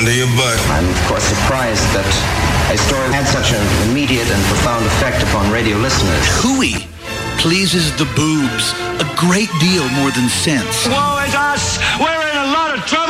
[0.00, 0.56] under your butt.
[0.72, 2.08] I'm, of course, surprised that
[2.72, 6.24] a story had such an immediate and profound effect upon radio listeners.
[6.40, 6.88] Hooey
[7.36, 10.88] pleases the boobs a great deal more than sense.
[10.88, 11.76] Woe is us!
[12.00, 13.09] We're in a lot of trouble!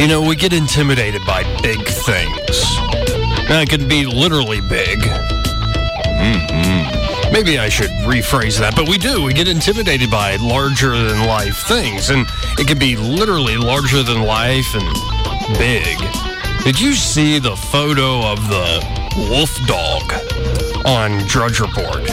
[0.00, 2.64] You know, we get intimidated by big things.
[3.52, 4.98] It can be literally big.
[6.16, 7.30] Mm-hmm.
[7.30, 9.22] Maybe I should rephrase that, but we do.
[9.22, 12.26] We get intimidated by larger than life things, and
[12.58, 15.98] it can be literally larger than life and big.
[16.64, 18.82] Did you see the photo of the
[19.28, 20.14] wolf dog
[20.86, 22.08] on Drudge Report?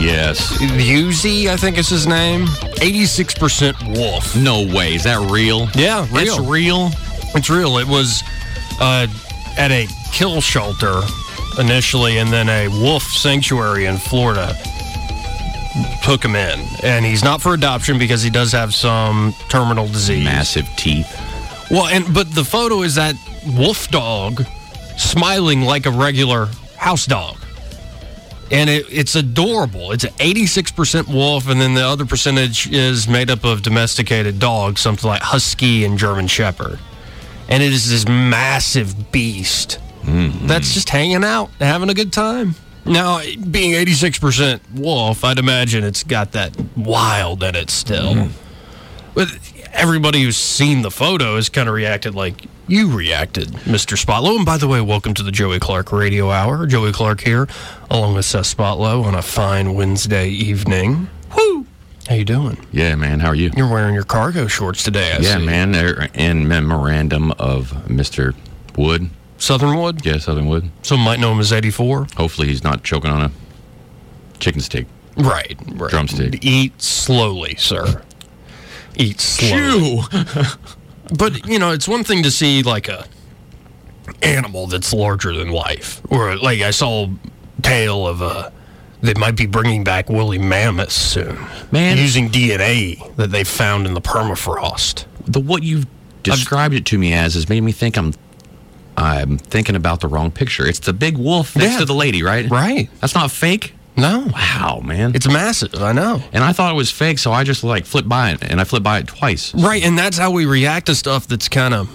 [0.00, 0.50] Yes.
[0.60, 2.46] Yuzi, I think is his name.
[2.82, 4.34] 86% wolf.
[4.34, 4.94] No way.
[4.94, 5.68] Is that real?
[5.76, 6.20] Yeah, real.
[6.20, 6.90] It's real?
[7.36, 7.78] It's real.
[7.78, 8.24] It was
[8.80, 9.06] uh,
[9.56, 11.00] at a kill shelter
[11.60, 14.52] initially, and then a wolf sanctuary in Florida
[16.02, 16.60] took him in.
[16.82, 20.24] And he's not for adoption because he does have some terminal disease.
[20.24, 21.08] Massive teeth.
[21.70, 23.14] Well, and but the photo is that
[23.56, 24.44] wolf dog
[24.96, 27.41] smiling like a regular house dog.
[28.52, 29.92] And it, it's adorable.
[29.92, 35.08] It's 86% wolf, and then the other percentage is made up of domesticated dogs, something
[35.08, 36.78] like Husky and German Shepherd.
[37.48, 40.46] And it is this massive beast mm-hmm.
[40.46, 42.54] that's just hanging out, having a good time.
[42.84, 48.14] Now, being 86% wolf, I'd imagine it's got that wild in it still.
[48.14, 48.30] Mm.
[49.14, 49.28] But
[49.72, 54.02] everybody who's seen the photo has kind of reacted like you reacted, Mr.
[54.02, 54.36] Spotlow.
[54.36, 56.66] And by the way, welcome to the Joey Clark Radio Hour.
[56.66, 57.48] Joey Clark here,
[57.90, 61.08] along with Seth Spotlow on a fine Wednesday evening.
[61.36, 61.66] Woo!
[62.08, 62.64] How you doing?
[62.72, 63.20] Yeah, man.
[63.20, 63.50] How are you?
[63.56, 65.12] You're wearing your cargo shorts today.
[65.12, 65.46] I yeah, see.
[65.46, 65.72] man.
[65.72, 68.34] They're in memorandum of Mr.
[68.76, 69.10] Wood.
[69.38, 70.04] Southern Wood.
[70.04, 70.70] Yeah, Southern Wood.
[70.82, 72.08] Some might know him as 84.
[72.16, 73.30] Hopefully, he's not choking on a
[74.38, 74.86] chicken stick.
[75.16, 75.90] Right, right.
[75.90, 76.44] Drumstick.
[76.44, 78.02] Eat slowly, sir.
[78.96, 80.00] Eat slowly.
[81.18, 83.06] but you know, it's one thing to see like a
[84.22, 88.52] animal that's larger than life, or like I saw a tale of a.
[89.00, 91.36] They might be bringing back woolly mammoths soon,
[91.72, 95.06] man, using DNA that they found in the permafrost.
[95.26, 95.86] The what you've
[96.22, 98.14] described it to me as has made me think I'm
[98.96, 100.66] I'm thinking about the wrong picture.
[100.66, 101.78] It's the big wolf next Yeah.
[101.80, 102.48] to the lady, right?
[102.48, 102.90] Right.
[103.00, 103.74] That's not fake.
[103.96, 104.28] No.
[104.32, 105.14] Wow, man.
[105.14, 105.74] It's massive.
[105.74, 106.22] I know.
[106.32, 108.64] And I thought it was fake, so I just like flipped by it, and I
[108.64, 109.54] flipped by it twice.
[109.54, 111.90] Right, and that's how we react to stuff that's kind of,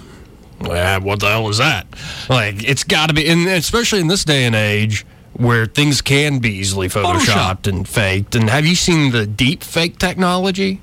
[0.60, 1.86] well, what the hell is that?
[2.28, 5.04] Like, it's got to be, and especially in this day and age
[5.34, 8.34] where things can be easily photoshopped and faked.
[8.34, 10.80] And have you seen the deep fake technology?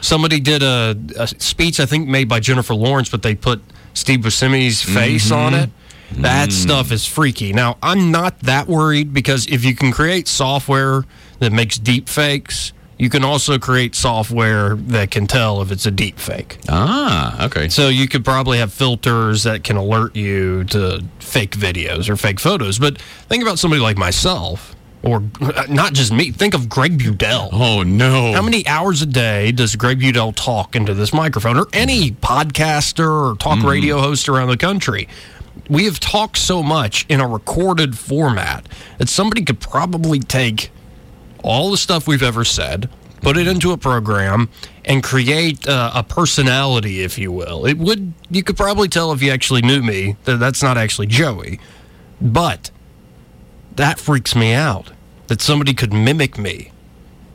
[0.00, 3.60] Somebody did a, a speech, I think, made by Jennifer Lawrence, but they put
[3.94, 5.64] Steve Buscemi's face on mm-hmm.
[5.64, 5.70] it.
[6.12, 7.52] That stuff is freaky.
[7.52, 11.04] Now, I'm not that worried because if you can create software
[11.38, 15.90] that makes deep fakes, you can also create software that can tell if it's a
[15.90, 16.58] deep fake.
[16.68, 17.68] Ah, okay.
[17.68, 22.40] So you could probably have filters that can alert you to fake videos or fake
[22.40, 22.78] photos.
[22.78, 24.74] But think about somebody like myself,
[25.04, 26.32] or uh, not just me.
[26.32, 27.50] Think of Greg Budell.
[27.52, 28.32] Oh no!
[28.32, 33.30] How many hours a day does Greg Budell talk into this microphone, or any podcaster
[33.30, 35.08] or talk radio host around the country?
[35.68, 38.66] We have talked so much in a recorded format
[38.98, 40.70] that somebody could probably take
[41.44, 42.88] all the stuff we've ever said,
[43.20, 44.48] put it into a program,
[44.84, 47.66] and create uh, a personality, if you will.
[47.66, 51.06] It would you could probably tell if you actually knew me that that's not actually
[51.06, 51.60] Joey,
[52.20, 52.70] but
[53.76, 54.92] that freaks me out
[55.26, 56.72] that somebody could mimic me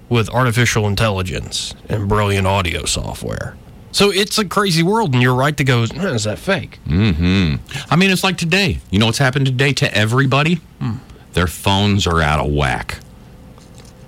[0.09, 3.55] with artificial intelligence and brilliant audio software.
[3.93, 5.83] So it's a crazy world, and you're right to go.
[5.83, 6.79] "Eh, Is that fake?
[6.87, 7.55] Mm-hmm.
[7.89, 8.79] I mean, it's like today.
[8.91, 10.59] You know what's happened today to everybody?
[11.33, 12.99] Their phones are out of whack.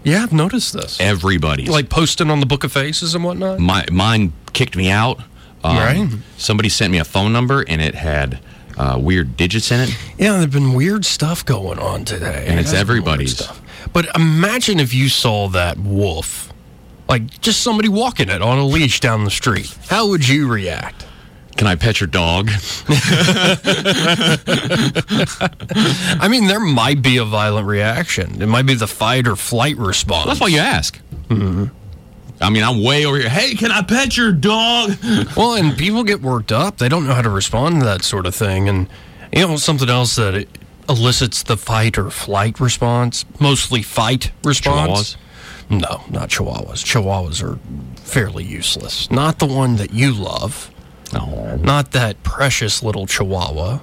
[0.03, 0.99] Yeah, I've noticed this.
[0.99, 3.59] Everybody's Like posting on the Book of Faces and whatnot.
[3.59, 5.19] my mine kicked me out.
[5.63, 6.09] Um, Right.
[6.37, 8.37] Somebody sent me a phone number and it had
[8.77, 9.89] uh, weird digits in it.
[10.19, 12.45] Yeah, there's been weird stuff going on today.
[12.47, 13.37] And it's been weird everybody's.
[13.39, 13.59] stuff.
[13.93, 16.53] But imagine if you saw that wolf,
[17.07, 19.75] like just somebody walking it on a leash down the street.
[19.87, 21.05] How would you react?
[21.57, 22.49] Can I pet your dog?
[26.19, 28.41] I mean, there might be a violent reaction.
[28.41, 30.25] It might be the fight or flight response.
[30.27, 30.97] That's why you ask.
[31.29, 31.65] hmm
[32.41, 33.29] I mean, I'm way over here.
[33.29, 34.97] Hey, can I pet your dog?
[35.37, 36.77] Well, and people get worked up.
[36.79, 38.67] They don't know how to respond to that sort of thing.
[38.67, 38.89] And,
[39.31, 40.45] you know, something else that
[40.89, 45.15] elicits the fight or flight response, mostly fight response.
[45.69, 46.83] No, not chihuahuas.
[46.83, 47.59] Chihuahuas are
[47.99, 49.09] fairly useless.
[49.09, 50.71] Not the one that you love.
[51.13, 51.55] No.
[51.57, 53.79] Not that precious little chihuahua.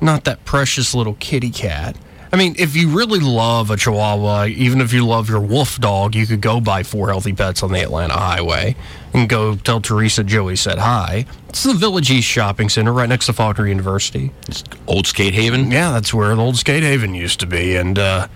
[0.00, 1.96] Not that precious little kitty cat.
[2.32, 6.14] I mean, if you really love a chihuahua, even if you love your wolf dog,
[6.14, 8.76] you could go buy four healthy pets on the Atlanta Highway
[9.14, 11.24] and go tell Teresa Joey said hi.
[11.48, 14.32] It's the Village East Shopping Center right next to Faulkner University.
[14.48, 15.70] It's Old Skate Haven?
[15.70, 17.76] Yeah, that's where the old skate haven used to be.
[17.76, 18.28] And uh,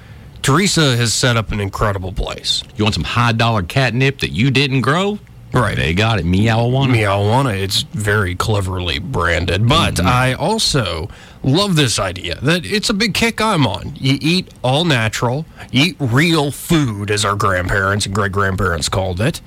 [0.42, 2.62] Teresa has set up an incredible place.
[2.76, 5.18] You want some high dollar catnip that you didn't grow?
[5.52, 5.76] Right.
[5.76, 6.24] They got it.
[6.24, 6.92] Meow-a-wanna.
[6.92, 7.58] Meowana.
[7.58, 9.68] It's very cleverly branded.
[9.68, 10.06] But mm-hmm.
[10.06, 11.08] I also
[11.42, 13.94] love this idea that it's a big kick I'm on.
[13.96, 19.40] You eat all natural, eat real food, as our grandparents and great grandparents called it.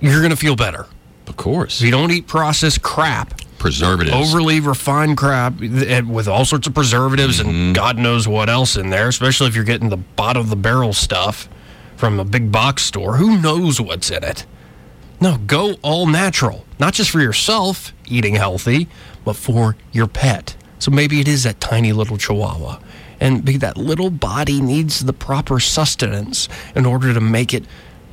[0.00, 0.86] You're going to feel better.
[1.26, 1.80] Of course.
[1.80, 4.14] If you don't eat processed crap, Preservatives.
[4.14, 7.72] overly refined crap with all sorts of preservatives and mm-hmm.
[7.72, 10.92] God knows what else in there, especially if you're getting the bottom of the barrel
[10.92, 11.48] stuff
[11.96, 13.16] from a big box store.
[13.16, 14.44] Who knows what's in it?
[15.18, 16.66] No, go all natural.
[16.78, 18.86] Not just for yourself, eating healthy,
[19.24, 20.56] but for your pet.
[20.78, 22.80] So maybe it is that tiny little chihuahua.
[23.18, 27.64] And maybe that little body needs the proper sustenance in order to make it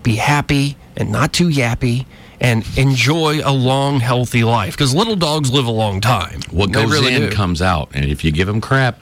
[0.03, 2.05] be happy and not too yappy
[2.41, 4.75] and enjoy a long, healthy life.
[4.75, 6.41] Because little dogs live a long time.
[6.49, 7.31] what goes really in do.
[7.31, 7.89] comes out.
[7.93, 8.99] And if you give them crap,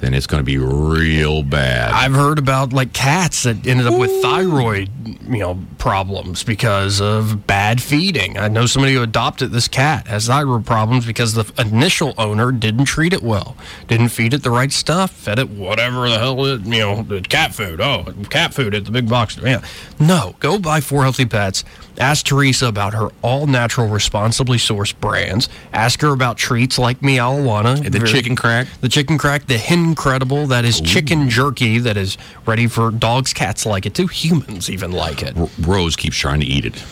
[0.00, 1.90] then it's going to be real bad.
[1.90, 4.90] I've heard about like cats that ended up with thyroid,
[5.26, 8.38] you know, problems because of bad feeding.
[8.38, 12.84] I know somebody who adopted this cat has thyroid problems because the initial owner didn't
[12.84, 13.56] treat it well,
[13.88, 17.22] didn't feed it the right stuff, fed it whatever the hell it, you know, the
[17.22, 17.80] cat food.
[17.80, 19.38] Oh, cat food at the big box.
[19.38, 19.64] Yeah,
[19.98, 21.64] no, go buy four healthy pets.
[21.98, 25.48] Ask Teresa about her all natural, responsibly sourced brands.
[25.72, 28.68] Ask her about treats like Meowana, the chicken crack.
[28.80, 33.32] the chicken crack, the hen credible, that is chicken jerky that is ready for dogs,
[33.32, 34.06] cats like it too.
[34.06, 35.36] Humans even like it.
[35.36, 36.84] R- Rose keeps trying to eat it.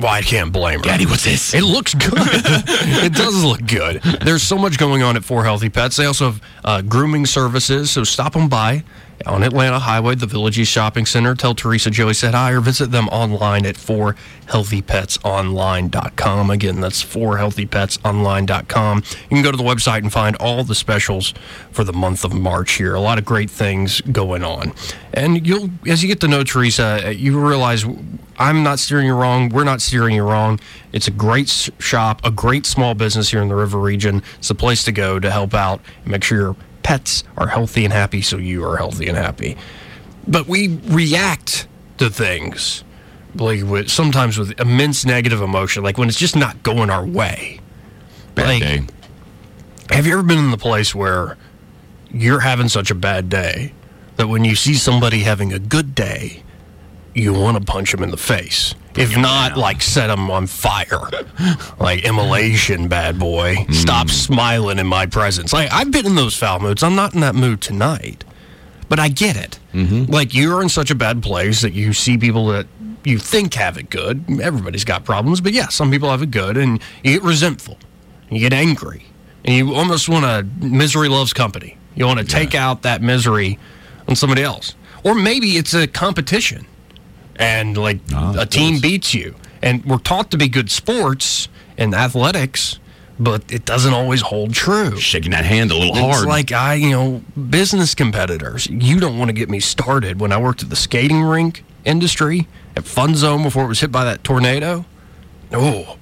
[0.00, 0.84] Well, I can't blame her.
[0.84, 1.54] Daddy, what's this?
[1.54, 2.12] It looks good.
[2.16, 4.02] it does look good.
[4.02, 5.96] There's so much going on at Four Healthy Pets.
[5.96, 8.82] They also have uh, grooming services, so stop them by
[9.26, 11.34] on Atlanta Highway, the Village East Shopping Center.
[11.34, 16.50] Tell Teresa Joey said hi or visit them online at 4healthypetsonline.com.
[16.50, 18.98] Again, that's 4healthypetsonline.com.
[18.98, 21.34] You can go to the website and find all the specials
[21.70, 22.94] for the month of March here.
[22.94, 24.72] A lot of great things going on.
[25.12, 27.84] And you'll, as you get to know Teresa, uh, you realize
[28.38, 29.50] I'm not steering you wrong.
[29.50, 30.60] We're not steering you wrong.
[30.92, 31.48] It's a great
[31.78, 34.22] shop, a great small business here in the River region.
[34.38, 37.84] It's a place to go to help out and make sure your pets are healthy
[37.84, 39.56] and happy so you are healthy and happy.
[40.26, 41.66] But we react
[41.98, 42.84] to things
[43.34, 47.60] like with, sometimes with immense negative emotion, like when it's just not going our way.
[48.34, 48.86] Bad Like, day.
[49.90, 51.36] Have you ever been in the place where
[52.10, 53.72] you're having such a bad day
[54.16, 56.42] that when you see somebody having a good day,
[57.14, 58.74] you want to punch him in the face?
[58.96, 61.08] If not, like set him on fire,
[61.80, 63.56] like immolation, bad boy.
[63.56, 63.74] Mm.
[63.74, 65.52] Stop smiling in my presence.
[65.52, 66.82] Like I've been in those foul moods.
[66.82, 68.24] I'm not in that mood tonight,
[68.88, 69.58] but I get it.
[69.72, 70.12] Mm-hmm.
[70.12, 72.66] Like you're in such a bad place that you see people that
[73.04, 74.24] you think have it good.
[74.40, 77.78] Everybody's got problems, but yeah, some people have it good, and you get resentful,
[78.30, 79.06] you get angry,
[79.44, 80.66] and you almost want to.
[80.66, 81.78] Misery loves company.
[81.94, 83.58] You want to take out that misery
[84.08, 86.66] on somebody else, or maybe it's a competition,
[87.42, 89.34] and like Ah, a team beats you.
[89.62, 92.78] And we're taught to be good sports and athletics,
[93.20, 94.96] but it doesn't always hold true.
[94.98, 96.26] Shaking that hand a little It's hard.
[96.28, 98.66] like I, you know, business competitors.
[98.68, 100.20] You don't want to get me started.
[100.20, 103.92] When I worked at the skating rink industry at Fun Zone before it was hit
[103.92, 104.84] by that tornado,
[105.52, 105.96] oh,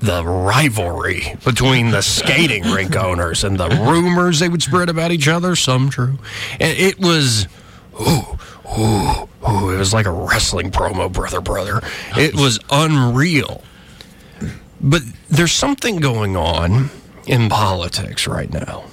[0.00, 5.28] the rivalry between the skating rink owners and the rumors they would spread about each
[5.28, 6.18] other, some true.
[6.58, 7.46] And it was,
[8.00, 11.80] ooh, ooh, ooh, it was like a wrestling promo, brother, brother.
[12.16, 13.62] It was unreal.
[14.80, 16.90] But there's something going on
[17.26, 18.84] in politics right now.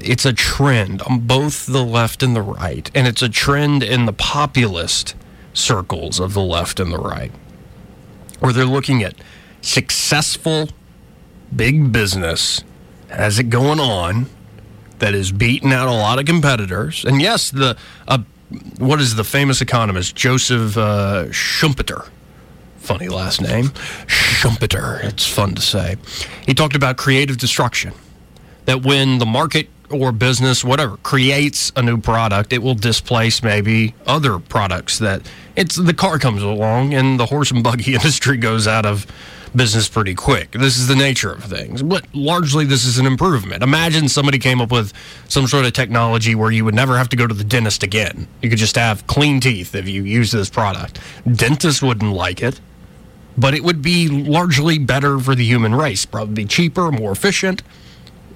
[0.00, 4.06] It's a trend on both the left and the right, and it's a trend in
[4.06, 5.14] the populist
[5.52, 7.32] circles of the left and the right,
[8.40, 9.14] where they're looking at
[9.62, 10.68] successful
[11.54, 12.62] big business
[13.08, 14.26] has it going on
[14.98, 17.04] that is beating out a lot of competitors.
[17.04, 17.76] And yes, the
[18.08, 18.18] uh,
[18.78, 22.08] what is the famous economist Joseph uh, Schumpeter?
[22.78, 23.70] Funny last name,
[24.06, 25.02] Schumpeter.
[25.02, 25.96] It's fun to say.
[26.46, 27.92] He talked about creative destruction.
[28.66, 33.94] That when the market or business, whatever, creates a new product, it will displace maybe
[34.06, 35.22] other products that
[35.54, 39.06] It's the car comes along and the horse and buggy industry goes out of
[39.56, 40.52] business pretty quick.
[40.52, 41.82] This is the nature of things.
[41.82, 43.62] But largely this is an improvement.
[43.62, 44.92] Imagine somebody came up with
[45.28, 48.28] some sort of technology where you would never have to go to the dentist again.
[48.42, 51.00] You could just have clean teeth if you use this product.
[51.30, 52.60] Dentists wouldn't like it,
[53.36, 56.04] but it would be largely better for the human race.
[56.04, 57.62] Probably cheaper, more efficient.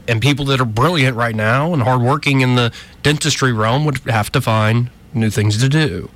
[0.08, 2.72] And people that are brilliant right now and hardworking in the
[3.02, 6.10] dentistry realm would have to find new things to do.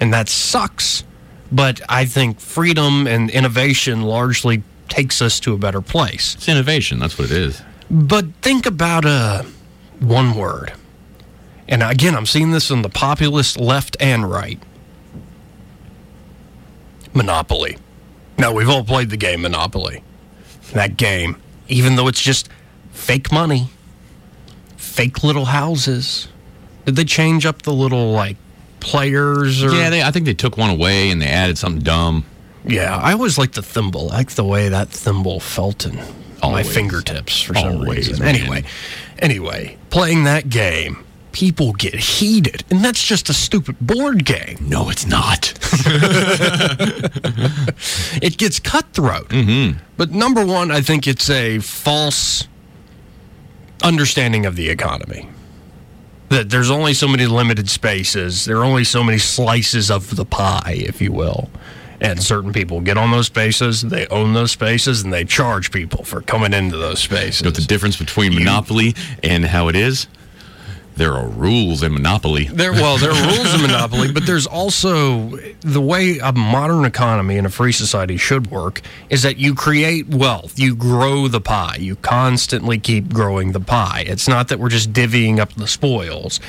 [0.00, 1.04] And that sucks.
[1.50, 6.34] But I think freedom and innovation largely takes us to a better place.
[6.34, 6.98] It's innovation.
[6.98, 7.62] That's what it is.
[7.90, 9.44] But think about uh,
[10.00, 10.72] one word.
[11.68, 14.62] And again, I'm seeing this in the populist left and right
[17.14, 17.78] Monopoly.
[18.38, 20.02] Now, we've all played the game Monopoly.
[20.72, 22.48] That game, even though it's just
[22.92, 23.70] fake money,
[24.76, 26.28] fake little houses.
[26.84, 28.36] Did they change up the little, like,
[28.80, 29.62] players?
[29.62, 29.72] Or...
[29.72, 32.24] Yeah, they, I think they took one away and they added something dumb.
[32.64, 34.10] Yeah, I always liked the thimble.
[34.10, 35.98] I like the way that thimble felt in
[36.42, 38.24] my fingertips for some Always, reason.
[38.24, 38.34] man.
[38.34, 38.64] Anyway,
[39.18, 44.58] anyway, playing that game, people get heated, and that's just a stupid board game.
[44.60, 45.54] No, it's not.
[48.20, 49.28] It gets cutthroat.
[49.28, 49.78] Mm-hmm.
[49.96, 52.48] But number one, I think it's a false
[53.82, 55.28] understanding of the economy.
[56.28, 60.24] That there's only so many limited spaces, there are only so many slices of the
[60.24, 61.50] pie, if you will.
[62.00, 66.04] And certain people get on those spaces, they own those spaces, and they charge people
[66.04, 67.42] for coming into those spaces.
[67.42, 68.94] But the difference between Monopoly
[69.24, 70.06] and how it is,
[70.98, 72.44] there are rules in Monopoly.
[72.44, 77.38] There, well, there are rules in monopoly, but there's also the way a modern economy
[77.38, 81.76] and a free society should work is that you create wealth, you grow the pie,
[81.78, 84.04] you constantly keep growing the pie.
[84.06, 86.40] It's not that we're just divvying up the spoils.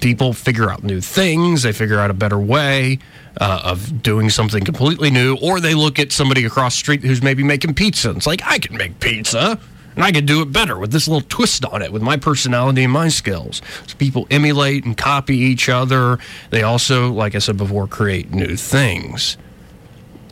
[0.00, 2.98] People figure out new things, they figure out a better way
[3.40, 7.22] uh, of doing something completely new, or they look at somebody across the street who's
[7.22, 8.08] maybe making pizza.
[8.10, 9.58] And it's like, I can make pizza.
[9.94, 12.84] And I could do it better with this little twist on it with my personality
[12.84, 13.62] and my skills.
[13.86, 16.18] So people emulate and copy each other.
[16.50, 19.36] They also, like I said before, create new things.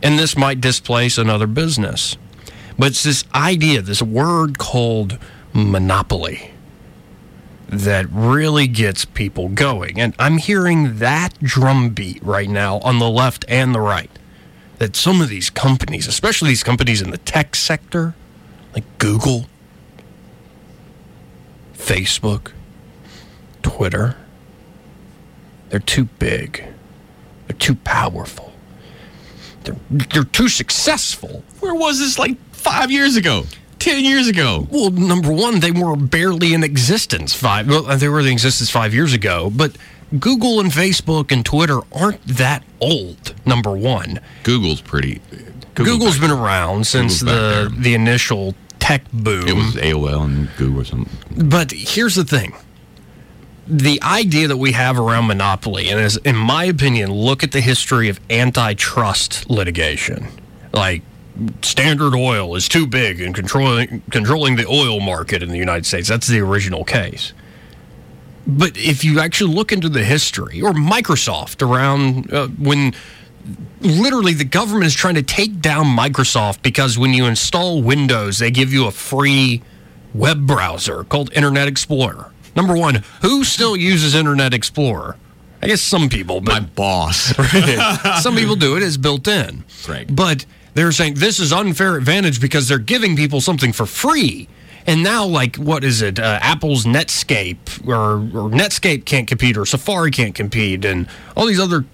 [0.03, 2.17] And this might displace another business.
[2.79, 5.19] But it's this idea, this word called
[5.53, 6.53] monopoly
[7.69, 9.99] that really gets people going.
[9.99, 14.11] And I'm hearing that drumbeat right now on the left and the right.
[14.79, 18.15] That some of these companies, especially these companies in the tech sector,
[18.75, 19.47] like Google,
[21.83, 22.53] Facebook,
[23.63, 24.17] Twitter,
[25.69, 26.65] they're too big.
[27.47, 28.53] They're too powerful.
[29.65, 31.43] They're, they're too successful.
[31.61, 33.45] Where was this like five years ago?
[33.79, 34.69] Ten years ago?
[34.71, 37.69] Well, number one, they were barely in existence five.
[37.69, 39.77] Well, they were in existence five years ago, but
[40.19, 43.35] Google and Facebook and Twitter aren't that old.
[43.45, 45.21] Number one, Google's pretty.
[45.75, 49.47] Google's been around since Google's the the initial tech boom.
[49.47, 51.49] It was AOL and Google or something.
[51.49, 52.53] But here's the thing.
[53.69, 57.61] The idea that we have around monopoly, and is, in my opinion, look at the
[57.61, 60.27] history of antitrust litigation.
[60.73, 61.03] Like
[61.63, 66.09] Standard Oil is too big and controlling controlling the oil market in the United States.
[66.09, 67.33] That's the original case.
[68.49, 72.95] But if you actually look into the history, or Microsoft around uh, when
[73.81, 78.51] literally the government is trying to take down Microsoft because when you install Windows, they
[78.51, 79.63] give you a free
[80.15, 82.31] web browser called Internet Explorer.
[82.55, 85.17] Number one, who still uses Internet Explorer?
[85.63, 87.33] I guess some people, but My boss.
[88.23, 88.83] some people do it.
[88.83, 89.65] It's built in.
[89.89, 90.13] Right.
[90.15, 90.45] But
[90.75, 94.49] they're saying this is unfair advantage because they're giving people something for free.
[94.87, 96.19] And now, like, what is it?
[96.19, 101.61] Uh, Apple's Netscape or, or Netscape can't compete, or Safari can't compete, and all these
[101.61, 101.85] other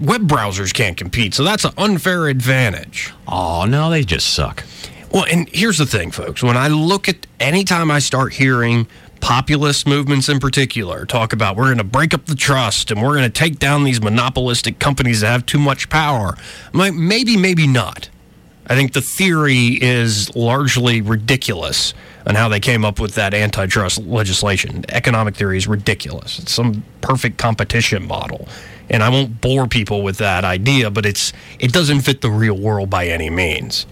[0.00, 1.34] web browsers can't compete.
[1.34, 3.12] So that's an unfair advantage.
[3.28, 4.64] oh no, they just suck.
[5.12, 6.42] Well, and here's the thing, folks.
[6.42, 8.86] When I look at anytime I start hearing
[9.20, 13.14] populist movements in particular talk about we're going to break up the trust and we're
[13.14, 16.36] going to take down these monopolistic companies that have too much power,
[16.72, 18.08] I'm like, maybe, maybe not.
[18.70, 21.92] I think the theory is largely ridiculous
[22.24, 24.84] on how they came up with that antitrust legislation.
[24.90, 26.38] Economic theory is ridiculous.
[26.38, 28.46] It's some perfect competition model.
[28.88, 32.56] And I won't bore people with that idea, but it's it doesn't fit the real
[32.56, 33.86] world by any means.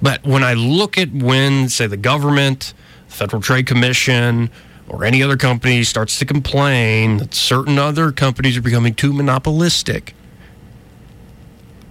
[0.00, 2.72] But when I look at when, say, the government,
[3.08, 4.48] the Federal Trade Commission,
[4.88, 10.14] or any other company starts to complain that certain other companies are becoming too monopolistic,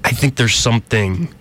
[0.04, 1.32] I think there's something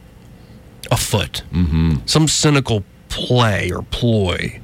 [0.92, 1.96] afoot, mm-hmm.
[2.06, 4.60] some cynical play or ploy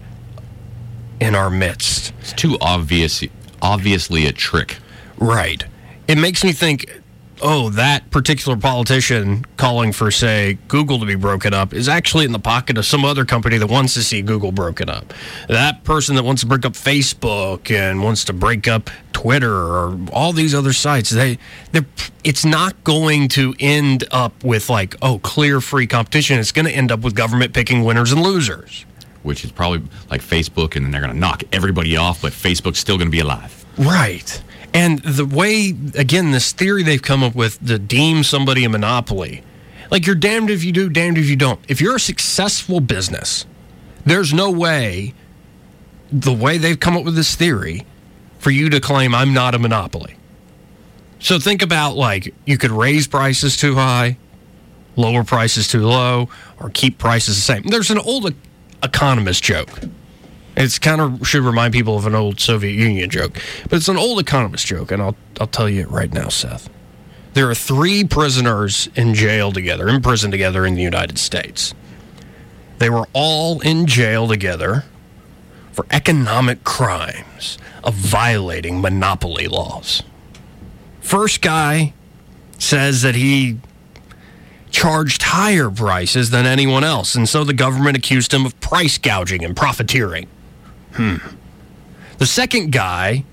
[1.20, 2.12] in our midst.
[2.20, 3.24] It's too obvious.
[3.60, 4.78] Obviously, a trick.
[5.18, 5.64] Right.
[6.06, 7.00] It makes me think
[7.42, 12.32] oh, that particular politician calling for, say, Google to be broken up is actually in
[12.32, 15.12] the pocket of some other company that wants to see Google broken up.
[15.48, 19.98] That person that wants to break up Facebook and wants to break up Twitter or
[20.12, 21.38] all these other sites, they,
[21.72, 21.86] they're,
[22.24, 26.38] it's not going to end up with like, oh, clear free competition.
[26.38, 28.84] It's going to end up with government picking winners and losers.
[29.22, 32.78] which is probably like Facebook, and then they're going to knock everybody off, but Facebook's
[32.78, 33.64] still going to be alive.
[33.76, 34.42] Right.
[34.74, 39.42] And the way, again, this theory they've come up with to deem somebody a monopoly,
[39.90, 41.60] like you're damned if you do, damned if you don't.
[41.68, 43.46] If you're a successful business,
[44.04, 45.14] there's no way,
[46.12, 47.86] the way they've come up with this theory,
[48.38, 50.16] for you to claim I'm not a monopoly.
[51.18, 54.16] So think about like you could raise prices too high,
[54.96, 56.28] lower prices too low,
[56.60, 57.62] or keep prices the same.
[57.64, 58.32] There's an old
[58.82, 59.68] economist joke.
[60.58, 63.38] It's kind of should remind people of an old Soviet Union joke,
[63.70, 66.68] but it's an old economist joke, and I'll I'll tell you it right now, Seth.
[67.34, 71.74] There are three prisoners in jail together, in prison together in the United States.
[72.78, 74.84] They were all in jail together
[75.70, 80.02] for economic crimes of violating monopoly laws.
[81.00, 81.94] First guy
[82.58, 83.60] says that he
[84.70, 89.44] charged higher prices than anyone else, and so the government accused him of price gouging
[89.44, 90.26] and profiteering.
[90.98, 91.18] Hmm.
[92.18, 93.24] The second guy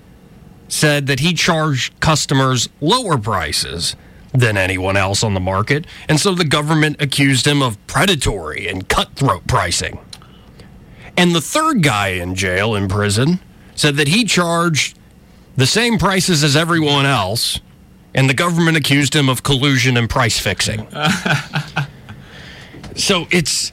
[0.68, 3.96] said that he charged customers lower prices
[4.34, 8.88] than anyone else on the market, and so the government accused him of predatory and
[8.88, 9.98] cutthroat pricing.
[11.18, 13.40] And the third guy in jail, in prison,
[13.74, 15.00] said that he charged
[15.58, 17.60] the same prices as everyone else,
[18.14, 20.88] and the government accused him of collusion and price fixing.
[22.96, 23.72] so it's,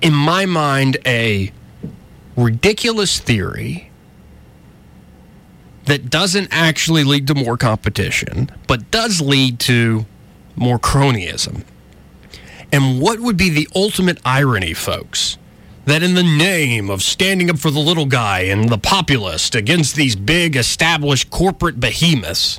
[0.00, 1.52] in my mind, a
[2.36, 3.90] ridiculous theory
[5.86, 10.04] that doesn't actually lead to more competition, but does lead to
[10.56, 11.64] more cronyism.
[12.72, 15.38] And what would be the ultimate irony, folks?
[15.84, 19.94] That in the name of standing up for the little guy and the populist against
[19.94, 22.58] these big established corporate behemoths,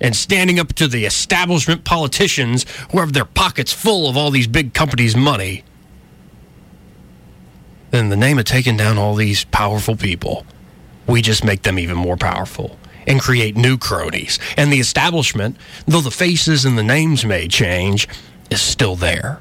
[0.00, 4.46] and standing up to the establishment politicians who have their pockets full of all these
[4.46, 5.64] big companies' money,
[7.90, 10.44] then in the name of taking down all these powerful people,
[11.06, 14.38] we just make them even more powerful and create new cronies.
[14.56, 18.06] And the establishment, though the faces and the names may change,
[18.50, 19.40] is still there.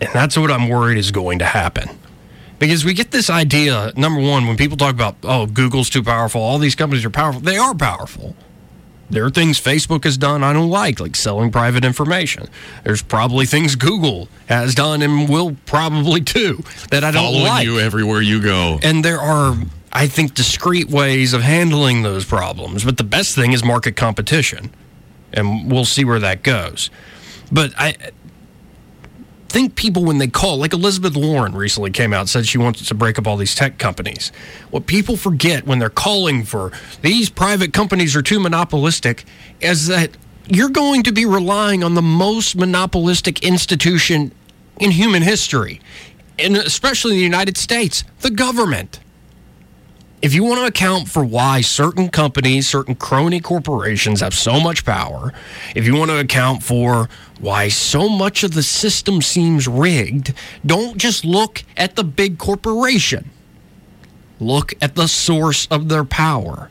[0.00, 1.98] And that's what I'm worried is going to happen.
[2.58, 6.40] Because we get this idea, number one, when people talk about, oh, Google's too powerful,
[6.40, 8.34] all these companies are powerful, they are powerful.
[9.10, 12.48] There are things Facebook has done I don't like, like selling private information.
[12.84, 17.64] There's probably things Google has done and will probably do that I don't Following like.
[17.64, 18.78] you everywhere you go.
[18.82, 19.56] And there are,
[19.92, 22.84] I think, discreet ways of handling those problems.
[22.84, 24.70] But the best thing is market competition.
[25.32, 26.90] And we'll see where that goes.
[27.50, 27.96] But I
[29.48, 32.94] think people, when they call, like Elizabeth Warren recently came out said she wants to
[32.94, 34.30] break up all these tech companies.
[34.70, 39.24] What people forget when they're calling for these private companies are too monopolistic
[39.60, 40.10] is that
[40.46, 44.32] you're going to be relying on the most monopolistic institution
[44.80, 45.80] in human history,
[46.38, 49.00] and especially in the United States, the government.
[50.20, 54.84] If you want to account for why certain companies, certain crony corporations have so much
[54.84, 55.32] power,
[55.76, 57.08] if you want to account for
[57.40, 60.34] why so much of the system seems rigged,
[60.66, 63.30] don't just look at the big corporation.
[64.40, 66.68] Look at the source of their power.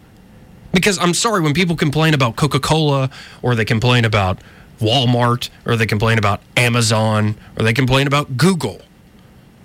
[0.73, 3.09] Because I'm sorry, when people complain about Coca Cola
[3.41, 4.41] or they complain about
[4.81, 8.81] Walmart or they complain about Amazon or they complain about Google,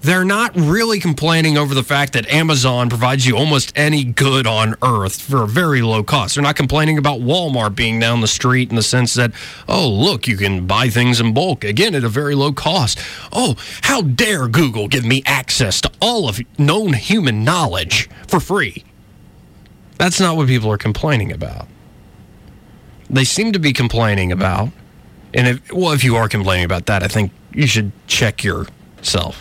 [0.02, 4.74] they're not really complaining over the fact that Amazon provides you almost any good on
[4.82, 6.34] earth for a very low cost.
[6.34, 9.32] They're not complaining about Walmart being down the street in the sense that,
[9.68, 12.98] oh, look, you can buy things in bulk, again, at a very low cost.
[13.32, 18.84] Oh, how dare Google give me access to all of known human knowledge for free?
[19.98, 21.68] That's not what people are complaining about.
[23.08, 24.70] They seem to be complaining about,
[25.32, 29.40] and if, well, if you are complaining about that, I think you should check yourself.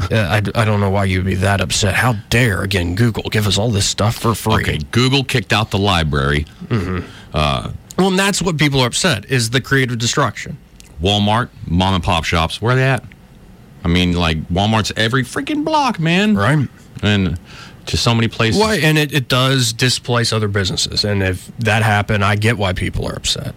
[0.00, 1.94] Uh, I, I don't know why you'd be that upset.
[1.94, 4.62] How dare, again, Google give us all this stuff for free?
[4.62, 6.46] Okay, Google kicked out the library.
[6.70, 10.56] Well, and that's what people are upset is the creative destruction.
[11.02, 13.02] Walmart, mom and pop shops, where are they at?
[13.84, 16.36] I mean, like Walmart's every freaking block, man.
[16.36, 16.68] Right.
[17.02, 17.38] And
[17.86, 18.60] just so many places.
[18.60, 18.76] Why?
[18.76, 21.04] And it, it does displace other businesses.
[21.04, 23.54] And if that happened, I get why people are upset.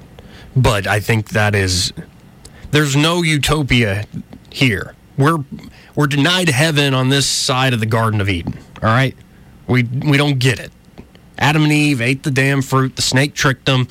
[0.56, 1.93] But I think that is,
[2.71, 4.06] there's no utopia
[4.49, 4.95] here.
[5.21, 5.43] We're,
[5.95, 8.57] we're denied heaven on this side of the Garden of Eden.
[8.81, 9.15] All right?
[9.67, 10.71] We, we don't get it.
[11.38, 12.95] Adam and Eve ate the damn fruit.
[12.95, 13.88] The snake tricked them.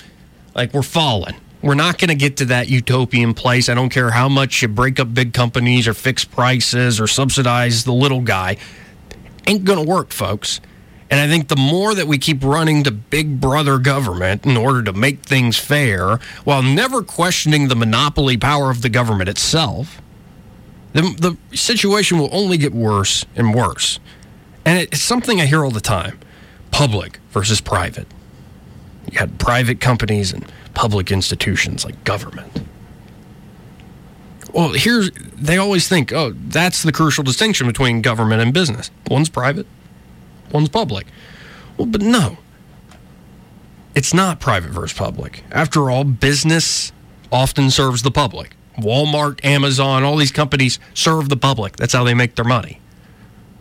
[0.54, 1.36] Like we're falling.
[1.62, 3.68] We're not going to get to that utopian place.
[3.68, 7.84] I don't care how much you break up big companies or fix prices or subsidize
[7.84, 8.56] the little guy.
[9.46, 10.60] Ain't going to work, folks.
[11.10, 14.82] And I think the more that we keep running to big brother government in order
[14.84, 20.00] to make things fair while never questioning the monopoly power of the government itself,
[20.92, 24.00] the, the situation will only get worse and worse.
[24.64, 26.18] And it's something I hear all the time
[26.70, 28.06] public versus private.
[29.06, 32.62] You got private companies and public institutions like government.
[34.52, 38.90] Well, here's they always think, oh, that's the crucial distinction between government and business.
[39.08, 39.66] One's private,
[40.52, 41.06] one's public.
[41.76, 42.38] Well, but no.
[43.94, 45.44] It's not private versus public.
[45.50, 46.92] After all, business
[47.32, 48.54] often serves the public.
[48.82, 51.76] Walmart, Amazon, all these companies serve the public.
[51.76, 52.80] That's how they make their money.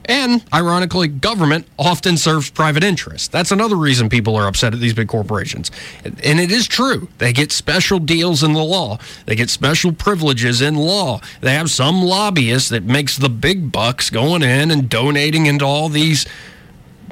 [0.10, 3.27] And ironically, government often serves private interests.
[3.27, 5.69] That's another reason people are upset at these big corporations.
[6.03, 7.10] And it is true.
[7.19, 8.97] They get special deals in the law.
[9.27, 11.21] They get special privileges in law.
[11.41, 15.89] They have some lobbyist that makes the big bucks going in and donating into all
[15.89, 16.25] these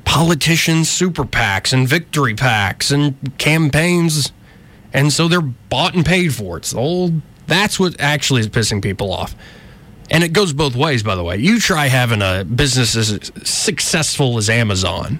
[0.03, 4.31] politicians super PACs and victory PACs and campaigns.
[4.91, 6.57] And so they're bought and paid for.
[6.57, 9.35] It's the old that's what actually is pissing people off.
[10.09, 11.37] And it goes both ways, by the way.
[11.37, 15.19] You try having a business as successful as Amazon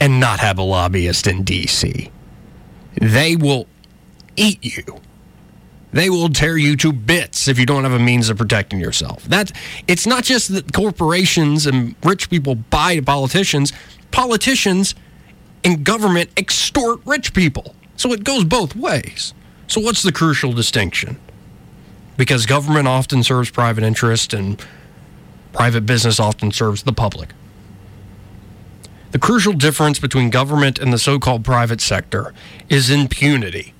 [0.00, 2.10] and not have a lobbyist in D.C.,
[3.00, 3.66] they will
[4.36, 5.00] eat you.
[5.92, 9.24] They will tear you to bits if you don't have a means of protecting yourself.
[9.24, 9.52] That
[9.88, 13.72] it's not just that corporations and rich people buy politicians.
[14.10, 14.94] Politicians
[15.64, 17.74] and government extort rich people.
[17.96, 19.34] So it goes both ways.
[19.66, 21.18] So what's the crucial distinction?
[22.20, 24.62] Because government often serves private interest and
[25.54, 27.30] private business often serves the public.
[29.12, 32.34] The crucial difference between government and the so called private sector
[32.68, 33.72] is impunity.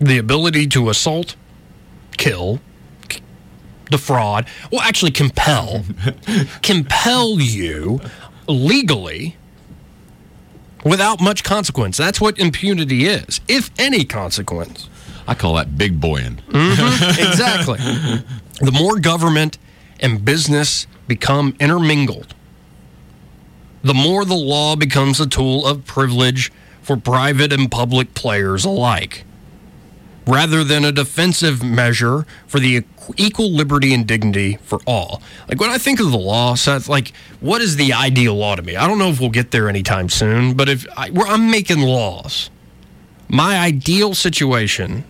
[0.00, 1.36] The ability to assault,
[2.16, 2.58] kill,
[3.88, 5.84] defraud, well, actually compel,
[6.62, 8.00] compel you
[8.48, 9.36] legally
[10.84, 11.96] without much consequence.
[11.96, 14.88] That's what impunity is, if any consequence.
[15.30, 16.42] I call that big boying.
[16.48, 17.20] Mm-hmm.
[17.28, 17.78] exactly.
[17.78, 19.58] the more government
[20.00, 22.34] and business become intermingled,
[23.84, 26.50] the more the law becomes a tool of privilege
[26.82, 29.24] for private and public players alike,
[30.26, 32.82] rather than a defensive measure for the
[33.16, 35.22] equal liberty and dignity for all.
[35.46, 38.62] Like when I think of the law, Seth, like what is the ideal law to
[38.62, 38.74] me?
[38.74, 42.50] I don't know if we'll get there anytime soon, but if I, I'm making laws,
[43.28, 45.04] my ideal situation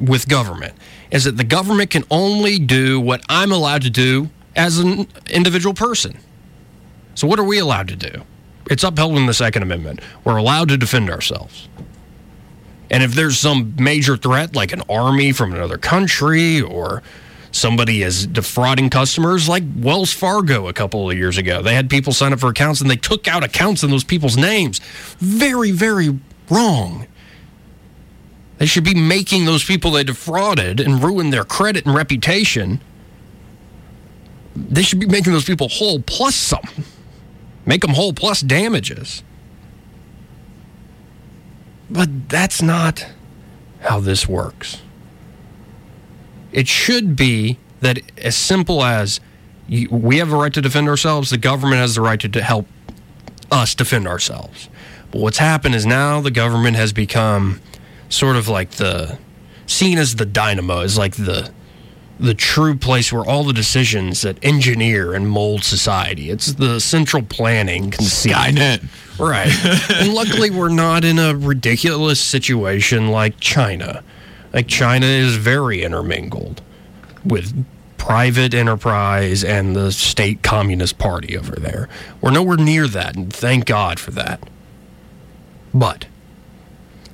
[0.00, 0.74] with government
[1.10, 5.74] is that the government can only do what I'm allowed to do as an individual
[5.74, 6.18] person.
[7.14, 8.22] So, what are we allowed to do?
[8.70, 10.00] It's upheld in the Second Amendment.
[10.24, 11.68] We're allowed to defend ourselves.
[12.90, 17.02] And if there's some major threat, like an army from another country or
[17.50, 22.12] somebody is defrauding customers, like Wells Fargo a couple of years ago, they had people
[22.12, 24.78] sign up for accounts and they took out accounts in those people's names.
[25.18, 26.18] Very, very
[26.50, 27.06] wrong.
[28.62, 32.80] They should be making those people they defrauded and ruined their credit and reputation.
[34.54, 36.62] They should be making those people whole plus some.
[37.66, 39.24] Make them whole plus damages.
[41.90, 43.04] But that's not
[43.80, 44.80] how this works.
[46.52, 49.18] It should be that as simple as
[49.90, 52.68] we have a right to defend ourselves, the government has the right to, to help
[53.50, 54.68] us defend ourselves.
[55.10, 57.60] But what's happened is now the government has become
[58.12, 59.18] sort of like the
[59.66, 61.50] seen as the dynamo, is like the
[62.20, 66.30] the true place where all the decisions that engineer and mold society.
[66.30, 68.32] It's the central planning conceit.
[68.32, 68.84] Skynet.
[69.18, 69.52] Right.
[69.90, 74.04] and luckily we're not in a ridiculous situation like China.
[74.52, 76.62] Like China is very intermingled
[77.24, 77.64] with
[77.96, 81.88] private enterprise and the state communist party over there.
[82.20, 84.42] We're nowhere near that, and thank God for that.
[85.74, 86.06] But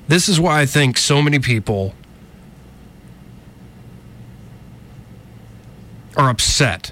[0.09, 1.93] this is why I think so many people
[6.17, 6.91] are upset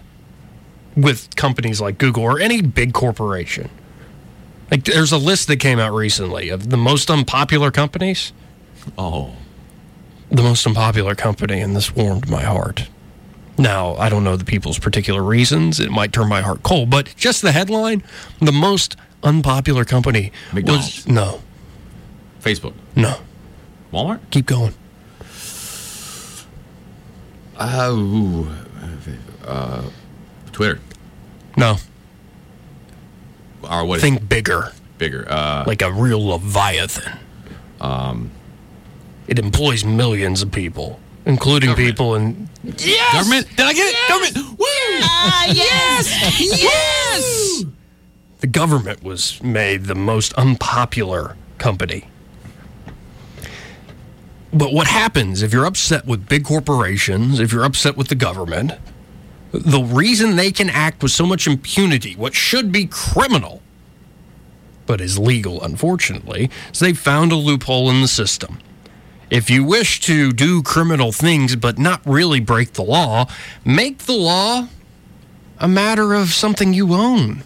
[0.95, 3.69] with companies like Google or any big corporation.
[4.69, 8.33] Like there's a list that came out recently of the most unpopular companies.
[8.99, 9.33] Oh.
[10.29, 12.87] The most unpopular company, and this warmed my heart.
[13.57, 15.79] Now, I don't know the people's particular reasons.
[15.79, 18.03] It might turn my heart cold, but just the headline
[18.39, 21.05] the most unpopular company McDonald's.
[21.05, 21.41] was no.
[22.47, 22.73] Facebook.
[22.95, 23.19] No.
[23.91, 24.19] Walmart?
[24.31, 24.73] Keep going.
[27.59, 28.55] Oh.
[29.45, 29.83] Uh,
[30.51, 30.79] Twitter.
[31.57, 31.75] No.
[33.63, 33.99] Or what?
[34.01, 34.71] Think bigger.
[34.97, 35.25] bigger?
[35.29, 37.19] Uh, Like a real leviathan.
[37.81, 38.31] Um.
[39.27, 43.11] It employs millions of people, including people in Yes!
[43.13, 43.47] Government.
[43.57, 44.07] Did I get it?
[44.07, 44.57] Government.
[44.57, 44.65] Woo!
[45.53, 46.39] yes!
[46.39, 47.65] yes!
[48.39, 52.05] The government was made the most unpopular company.
[54.53, 58.73] But what happens if you're upset with big corporations, if you're upset with the government,
[59.51, 63.61] the reason they can act with so much impunity, what should be criminal,
[64.85, 68.59] but is legal, unfortunately, is they found a loophole in the system.
[69.29, 73.27] If you wish to do criminal things but not really break the law,
[73.65, 74.69] make the law
[75.59, 77.43] a matter of something you own.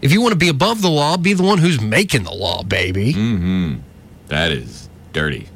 [0.00, 2.62] If you want to be above the law, be the one who's making the law,
[2.62, 3.12] baby.
[3.12, 3.80] Mm-hmm.
[4.28, 5.48] That is dirty.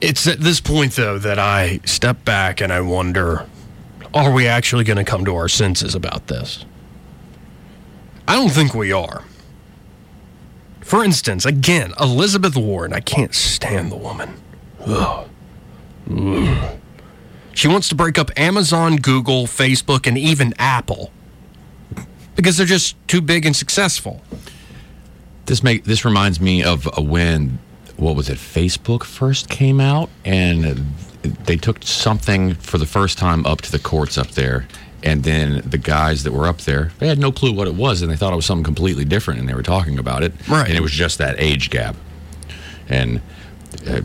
[0.00, 3.46] It's at this point, though, that I step back and I wonder
[4.12, 6.64] are we actually going to come to our senses about this?
[8.26, 9.24] I don't think we are.
[10.80, 14.34] For instance, again, Elizabeth Warren, I can't stand the woman.
[14.84, 15.28] Ugh.
[16.10, 16.80] Ugh.
[17.52, 21.12] She wants to break up Amazon, Google, Facebook, and even Apple
[22.34, 24.22] because they're just too big and successful.
[25.46, 27.58] This make this reminds me of a when
[28.00, 28.38] what was it?
[28.38, 30.64] Facebook first came out, and
[31.22, 34.66] they took something for the first time up to the courts up there.
[35.02, 38.02] And then the guys that were up there, they had no clue what it was,
[38.02, 40.32] and they thought it was something completely different, and they were talking about it.
[40.48, 40.68] Right.
[40.68, 41.96] And it was just that age gap.
[42.88, 43.22] And
[43.86, 44.02] uh,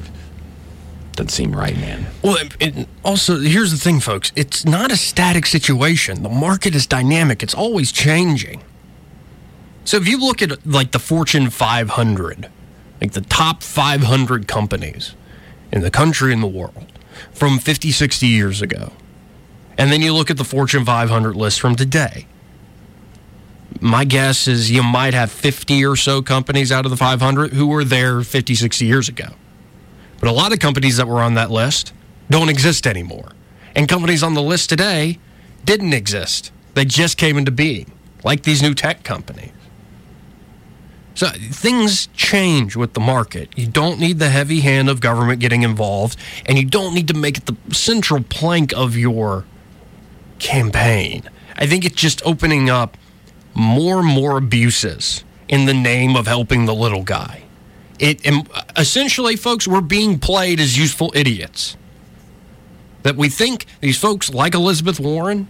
[1.15, 2.05] doesn't seem right, man.
[2.21, 4.31] Well, it, also, here's the thing, folks.
[4.35, 6.23] It's not a static situation.
[6.23, 7.41] The market is dynamic.
[7.41, 8.61] It's always changing.
[9.85, 12.49] So if you look at like the Fortune 500,
[13.01, 15.15] like the top 500 companies
[15.71, 16.91] in the country and the world
[17.31, 18.93] from 50, 60 years ago,
[19.77, 22.27] and then you look at the Fortune 500 list from today,
[23.81, 27.67] my guess is you might have 50 or so companies out of the 500 who
[27.67, 29.29] were there 50, 60 years ago.
[30.19, 31.93] But a lot of companies that were on that list
[32.29, 33.31] don't exist anymore.
[33.75, 35.19] And companies on the list today
[35.65, 36.51] didn't exist.
[36.73, 37.91] They just came into being,
[38.23, 39.51] like these new tech companies.
[41.15, 43.49] So things change with the market.
[43.55, 47.13] You don't need the heavy hand of government getting involved, and you don't need to
[47.13, 49.45] make it the central plank of your
[50.39, 51.23] campaign.
[51.55, 52.97] I think it's just opening up
[53.53, 57.43] more and more abuses in the name of helping the little guy.
[57.97, 58.43] It uh,
[58.75, 61.77] essentially, folks, we're being played as useful idiots.
[63.03, 65.47] That we think these folks like Elizabeth Warren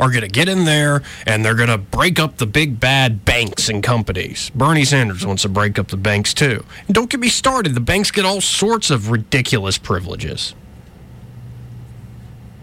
[0.00, 3.24] are going to get in there and they're going to break up the big bad
[3.24, 4.50] banks and companies.
[4.54, 6.64] Bernie Sanders wants to break up the banks too.
[6.86, 10.54] And don't get me started, the banks get all sorts of ridiculous privileges.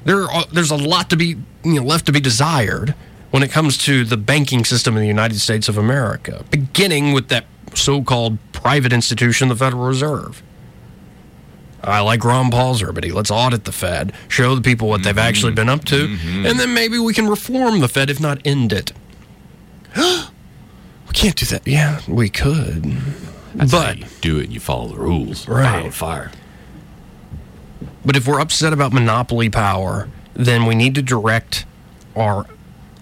[0.05, 2.93] There are, there's a lot to be you know, left to be desired
[3.31, 7.29] when it comes to the banking system in the United States of America, beginning with
[7.29, 10.43] that so called private institution, the Federal Reserve.
[11.83, 15.51] I like Ron Paul's but let's audit the Fed, show the people what they've actually
[15.53, 16.45] been up to, Mm-hmm.
[16.45, 18.91] and then maybe we can reform the Fed, if not end it.
[19.97, 21.67] we can't do that.
[21.67, 22.83] Yeah, we could.
[23.55, 24.45] That's how but you do it.
[24.45, 25.47] And you follow the rules.
[25.47, 25.93] Right.
[25.93, 26.31] Fire.
[28.05, 31.65] But if we're upset about monopoly power, then we need to direct
[32.15, 32.45] our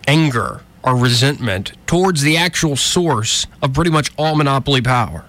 [0.08, 5.26] anger, our resentment towards the actual source of pretty much all monopoly power.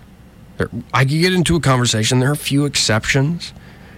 [0.92, 2.20] I could get into a conversation.
[2.20, 3.52] There are a few exceptions.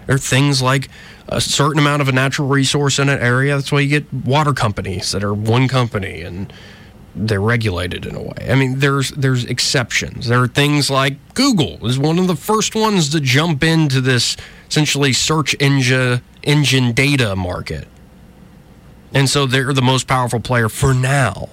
[0.06, 0.88] There are things like
[1.28, 3.56] a certain amount of a natural resource in an area.
[3.56, 6.52] That's why you get water companies that are one company and
[7.14, 8.48] they're regulated in a way.
[8.50, 10.26] I mean, there's there's exceptions.
[10.26, 14.36] There are things like Google is one of the first ones to jump into this
[14.68, 17.88] essentially search engine engine data market.
[19.12, 21.48] And so they're the most powerful player for now.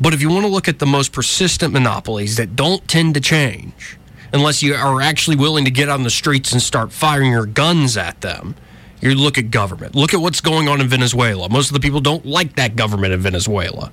[0.00, 3.20] But if you want to look at the most persistent monopolies that don't tend to
[3.20, 3.98] change,
[4.32, 7.96] unless you are actually willing to get on the streets and start firing your guns
[7.96, 8.54] at them,
[9.00, 9.94] you look at government.
[9.94, 11.48] Look at what's going on in Venezuela.
[11.48, 13.92] Most of the people don't like that government in Venezuela,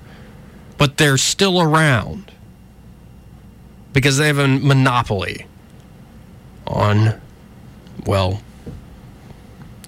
[0.77, 2.31] but they're still around
[3.93, 5.45] because they have a monopoly
[6.67, 7.21] on,
[8.05, 8.41] well,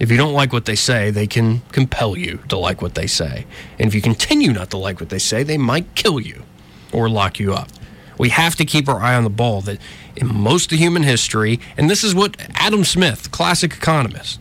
[0.00, 3.06] if you don't like what they say, they can compel you to like what they
[3.06, 3.46] say.
[3.78, 6.44] And if you continue not to like what they say, they might kill you
[6.92, 7.68] or lock you up.
[8.16, 9.78] We have to keep our eye on the ball that
[10.16, 14.40] in most of human history, and this is what Adam Smith, classic economist,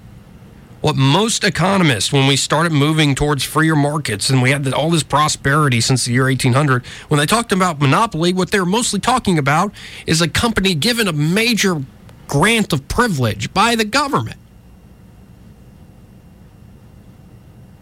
[0.81, 5.03] what most economists, when we started moving towards freer markets and we had all this
[5.03, 9.37] prosperity since the year 1800, when they talked about monopoly, what they were mostly talking
[9.37, 9.71] about
[10.05, 11.83] is a company given a major
[12.27, 14.37] grant of privilege by the government.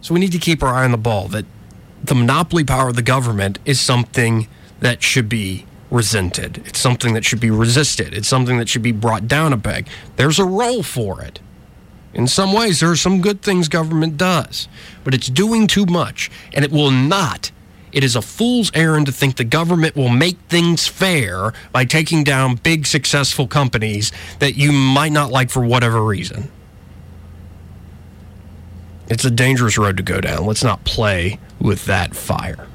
[0.06, 1.46] So we need to keep our eye on the ball that
[2.04, 4.48] the monopoly power of the government is something
[4.80, 6.62] that should be resented.
[6.68, 8.14] It's something that should be resisted.
[8.14, 9.88] It's something that should be brought down a peg.
[10.16, 11.40] There's a role for it.
[12.14, 14.68] In some ways, there are some good things government does,
[15.04, 17.50] but it's doing too much, and it will not.
[17.92, 22.24] It is a fool's errand to think the government will make things fair by taking
[22.24, 26.52] down big, successful companies that you might not like for whatever reason.
[29.08, 30.46] It's a dangerous road to go down.
[30.46, 32.68] Let's not play with that fire.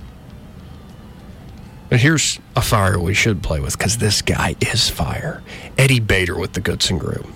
[1.88, 5.42] But here's a fire we should play with because this guy is fire.
[5.76, 7.26] Eddie Bader with the Goodson Group.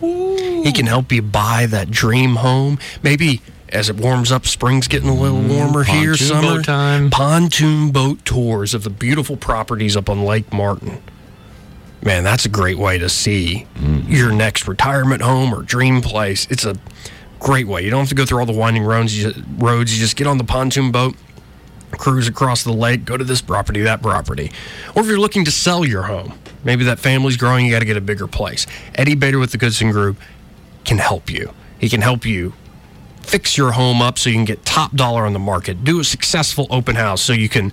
[0.00, 2.78] He can help you buy that dream home.
[3.02, 5.56] Maybe as it warms up, spring's getting a little mm-hmm.
[5.56, 6.16] warmer here.
[6.16, 7.10] Summer time.
[7.10, 11.00] Pontoon boat tours of the beautiful properties up on Lake Martin.
[12.02, 14.10] Man, that's a great way to see mm-hmm.
[14.12, 16.46] your next retirement home or dream place.
[16.50, 16.76] It's a
[17.46, 17.80] great way.
[17.82, 19.16] You don't have to go through all the winding roads.
[19.16, 19.94] You, roads.
[19.94, 21.14] you just get on the pontoon boat,
[21.92, 24.50] cruise across the lake, go to this property, that property.
[24.96, 27.84] Or if you're looking to sell your home, maybe that family's growing, you got to
[27.84, 28.66] get a bigger place.
[28.96, 30.16] Eddie Bader with the Goodson Group
[30.84, 31.54] can help you.
[31.78, 32.52] He can help you
[33.20, 35.84] fix your home up so you can get top dollar on the market.
[35.84, 37.72] Do a successful open house so you can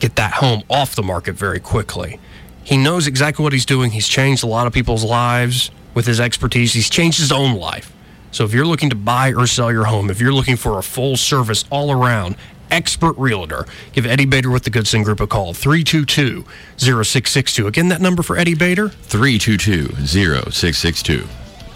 [0.00, 2.20] get that home off the market very quickly.
[2.62, 3.90] He knows exactly what he's doing.
[3.90, 6.74] He's changed a lot of people's lives with his expertise.
[6.74, 7.94] He's changed his own life.
[8.30, 10.82] So if you're looking to buy or sell your home, if you're looking for a
[10.82, 12.36] full service all around
[12.70, 16.44] expert realtor, give Eddie Bader with the Goodson Group a call 322
[16.76, 17.66] 0662.
[17.66, 18.88] Again, that number for Eddie Bader?
[18.88, 21.26] 322 0662.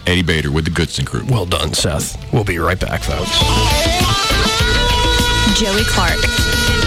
[0.07, 1.31] Eddie Bader with the Goodson Group.
[1.31, 2.17] Well done, Seth.
[2.33, 3.31] We'll be right back, folks.
[5.59, 6.82] Joey Clark.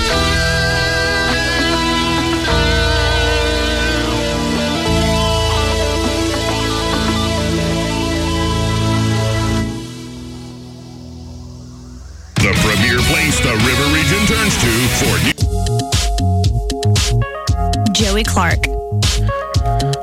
[18.23, 18.67] Clark.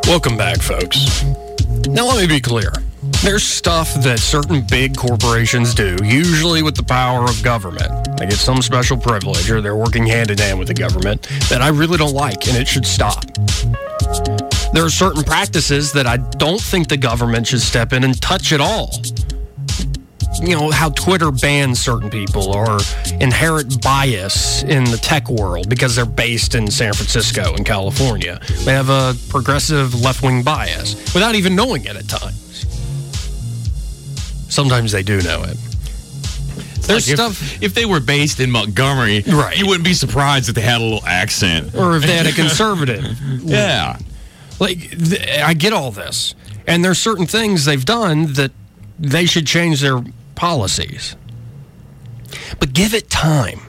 [0.06, 1.24] Welcome back, folks.
[1.86, 2.72] Now, let me be clear.
[3.22, 8.18] There's stuff that certain big corporations do, usually with the power of government.
[8.18, 11.62] They get some special privilege or they're working hand in hand with the government that
[11.62, 13.24] I really don't like, and it should stop.
[14.72, 18.52] There are certain practices that I don't think the government should step in and touch
[18.52, 18.90] at all.
[20.40, 22.78] You know, how Twitter bans certain people or
[23.20, 28.40] inherit bias in the tech world because they're based in San Francisco and California.
[28.64, 32.64] They have a progressive left wing bias without even knowing it at times.
[34.48, 35.56] Sometimes they do know it.
[36.82, 37.40] There's Like stuff.
[37.56, 39.56] if, if they were based in Montgomery, Right.
[39.56, 41.74] you wouldn't be surprised if they had a little accent.
[41.74, 43.04] or if they had a conservative.
[43.44, 43.96] Yeah.
[44.58, 46.34] like, th- I get all this.
[46.66, 48.50] And there's certain things they've done that
[48.98, 50.02] they should change their
[50.42, 51.14] policies.
[52.58, 53.60] But give it time.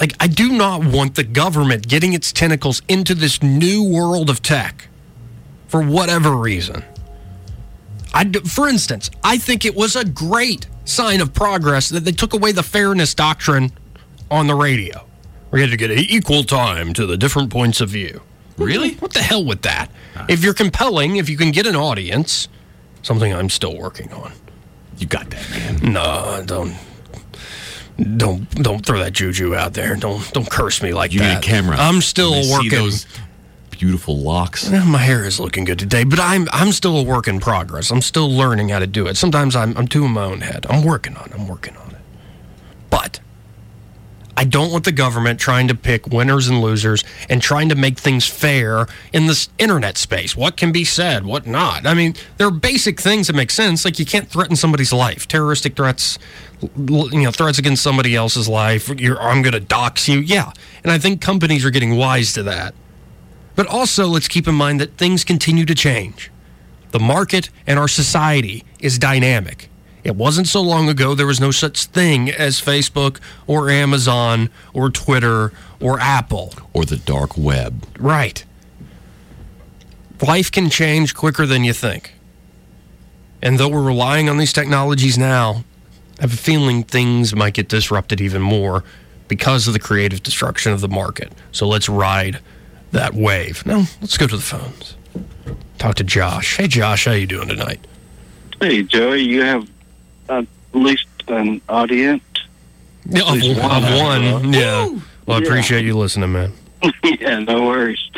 [0.00, 4.40] Like, I do not want the government getting its tentacles into this new world of
[4.40, 4.88] tech
[5.66, 6.82] for whatever reason.
[8.14, 12.32] I for instance, I think it was a great sign of progress that they took
[12.32, 13.70] away the fairness doctrine
[14.30, 15.06] on the radio.
[15.50, 18.22] We had to get equal time to the different points of view.
[18.56, 18.94] Really?
[18.94, 19.90] What the hell with that?
[20.26, 22.48] If you're compelling, if you can get an audience,
[23.02, 24.32] something I'm still working on.
[24.98, 25.92] You got that, man.
[25.92, 26.74] No, don't,
[28.16, 29.96] don't, don't throw that juju out there.
[29.96, 31.28] Don't, don't curse me like You that.
[31.34, 31.76] need a camera.
[31.78, 32.70] I'm still When they see working.
[32.70, 33.06] those
[33.70, 34.68] beautiful locks.
[34.70, 37.92] My hair is looking good today, but I'm I'm still a work in progress.
[37.92, 39.16] I'm still learning how to do it.
[39.16, 40.66] Sometimes I'm I'm too in my own head.
[40.68, 41.34] I'm working on it.
[41.34, 41.97] I'm working on it.
[44.38, 47.98] I don't want the government trying to pick winners and losers and trying to make
[47.98, 50.36] things fair in this internet space.
[50.36, 51.88] What can be said, what not?
[51.88, 53.84] I mean, there are basic things that make sense.
[53.84, 55.26] Like you can't threaten somebody's life.
[55.26, 56.20] Terroristic threats,
[56.62, 58.88] you know, threats against somebody else's life.
[59.00, 60.20] You're, I'm going to dox you.
[60.20, 60.52] Yeah,
[60.84, 62.76] and I think companies are getting wise to that.
[63.56, 66.30] But also, let's keep in mind that things continue to change.
[66.92, 69.67] The market and our society is dynamic.
[70.04, 74.90] It wasn't so long ago there was no such thing as Facebook or Amazon or
[74.90, 76.54] Twitter or Apple.
[76.72, 77.86] Or the dark web.
[77.98, 78.44] Right.
[80.20, 82.14] Life can change quicker than you think.
[83.42, 85.64] And though we're relying on these technologies now,
[86.18, 88.82] I have a feeling things might get disrupted even more
[89.28, 91.32] because of the creative destruction of the market.
[91.52, 92.40] So let's ride
[92.90, 93.64] that wave.
[93.64, 94.96] Now, let's go to the phones.
[95.78, 96.56] Talk to Josh.
[96.56, 97.86] Hey, Josh, how you doing tonight?
[98.60, 99.68] Hey, Joey, you have
[100.28, 102.22] at least an audience.
[103.08, 103.82] Yeah, of, Please, of one.
[104.42, 104.52] one.
[104.52, 104.86] Yeah.
[105.26, 105.46] Well, I Yeah.
[105.46, 106.52] appreciate you listening, man.
[107.04, 108.10] yeah, no worries.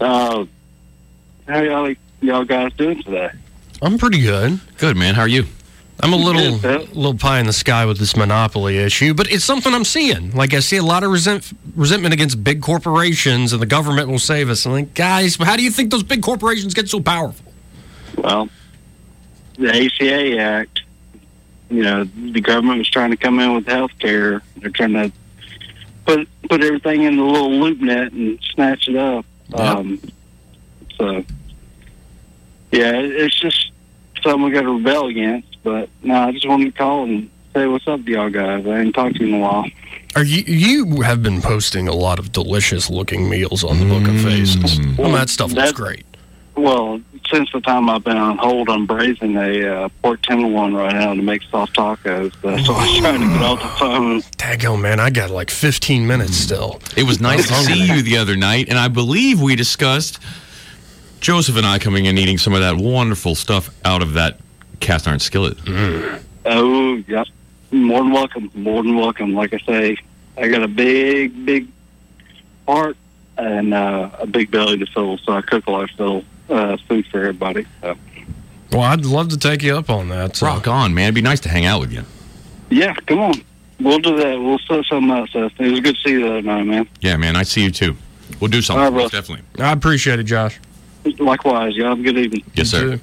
[0.00, 0.44] Uh,
[1.48, 3.30] how y'all y'all guys doing today?
[3.82, 4.60] I'm pretty good.
[4.78, 5.14] Good, man.
[5.14, 5.44] How are you?
[6.00, 6.56] I'm a little
[6.92, 10.30] little pie in the sky with this monopoly issue, but it's something I'm seeing.
[10.32, 14.18] Like I see a lot of resent, resentment against big corporations, and the government will
[14.18, 14.66] save us.
[14.66, 17.50] I'm like, guys, how do you think those big corporations get so powerful?
[18.18, 18.50] Well,
[19.58, 20.82] the ACA Act,
[21.70, 24.42] you know, the government was trying to come in with health care.
[24.56, 25.12] They're trying to
[26.04, 29.24] put put everything in the little loop net and snatch it up.
[29.54, 30.00] Um,
[30.96, 31.24] so,
[32.72, 33.72] yeah, it's just
[34.22, 35.62] something we got to rebel against.
[35.62, 38.66] But no, I just wanted to call and say what's up to y'all guys.
[38.66, 39.66] I ain't talked to you in a while.
[40.14, 44.08] Are you you have been posting a lot of delicious looking meals on the Book
[44.08, 44.80] of Faces.
[44.96, 46.06] Well, that stuff looks great.
[46.54, 47.00] Well,
[47.30, 51.14] since the time I've been on hold, I'm braising a uh, pork tenderloin right now
[51.14, 52.32] to make soft tacos.
[52.42, 54.20] That's why I'm trying to get off the phone.
[54.36, 56.80] Daggone, man, I got like 15 minutes still.
[56.96, 60.18] It was nice to see you the other night, and I believe we discussed
[61.20, 64.38] Joseph and I coming and eating some of that wonderful stuff out of that
[64.80, 65.58] cast iron skillet.
[66.44, 67.24] Oh, yeah.
[67.72, 68.50] More than welcome.
[68.54, 69.34] More than welcome.
[69.34, 69.96] Like I say,
[70.38, 71.68] I got a big, big
[72.68, 72.96] heart
[73.38, 76.76] and uh, a big belly to fill, so I cook a lot of fill, uh,
[76.88, 77.66] food for everybody.
[77.80, 77.96] So.
[78.72, 80.36] Well, I'd love to take you up on that.
[80.36, 81.04] so- Rock on, man.
[81.04, 82.02] It'd be nice to hang out with you.
[82.70, 83.34] Yeah, come on.
[83.80, 84.40] We'll do that.
[84.40, 85.52] We'll set something up, Seth.
[85.60, 86.88] It was good to see you the other night, man.
[87.00, 87.36] Yeah, man.
[87.36, 87.94] I see you too.
[88.40, 88.84] We'll do something.
[88.84, 89.44] All right, definitely.
[89.62, 90.58] I appreciate it, Josh.
[91.18, 91.76] Likewise.
[91.76, 92.42] Y'all have a good evening.
[92.54, 92.96] Yes, sir.
[92.96, 93.00] too.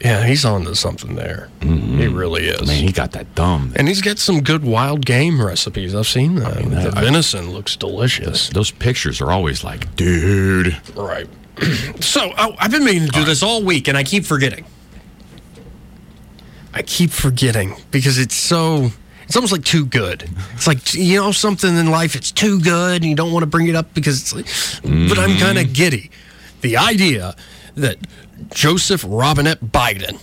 [0.00, 1.48] Yeah, he's on to something there.
[1.62, 2.66] He really is.
[2.68, 3.72] Man, he got that thumb.
[3.76, 5.94] and he's got some good wild game recipes.
[5.94, 6.58] I've seen that.
[6.60, 8.50] mean, the I- venison looks delicious.
[8.50, 10.76] Those pictures are always like, dude.
[10.94, 11.26] Right.
[12.00, 14.64] so oh, I've been meaning to do this all week, and I keep forgetting.
[16.74, 18.90] I keep forgetting because it's so.
[19.22, 20.28] It's almost like too good.
[20.54, 22.14] It's like you know something in life.
[22.14, 24.46] It's too good, and you don't want to bring it up because it's like.
[25.08, 25.38] But I'm mm-hmm.
[25.38, 26.10] kind of giddy.
[26.60, 27.34] The idea
[27.74, 27.96] that
[28.50, 30.20] Joseph Robinette Biden.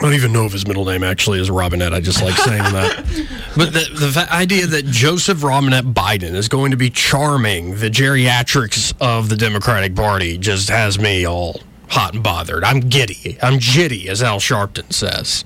[0.00, 1.92] I don't even know if his middle name actually is Robinette.
[1.92, 3.26] I just like saying that.
[3.56, 8.94] But the, the idea that Joseph Robinette Biden is going to be charming the geriatrics
[9.00, 12.62] of the Democratic Party just has me all hot and bothered.
[12.62, 13.36] I'm giddy.
[13.42, 15.44] I'm jitty, as Al Sharpton says.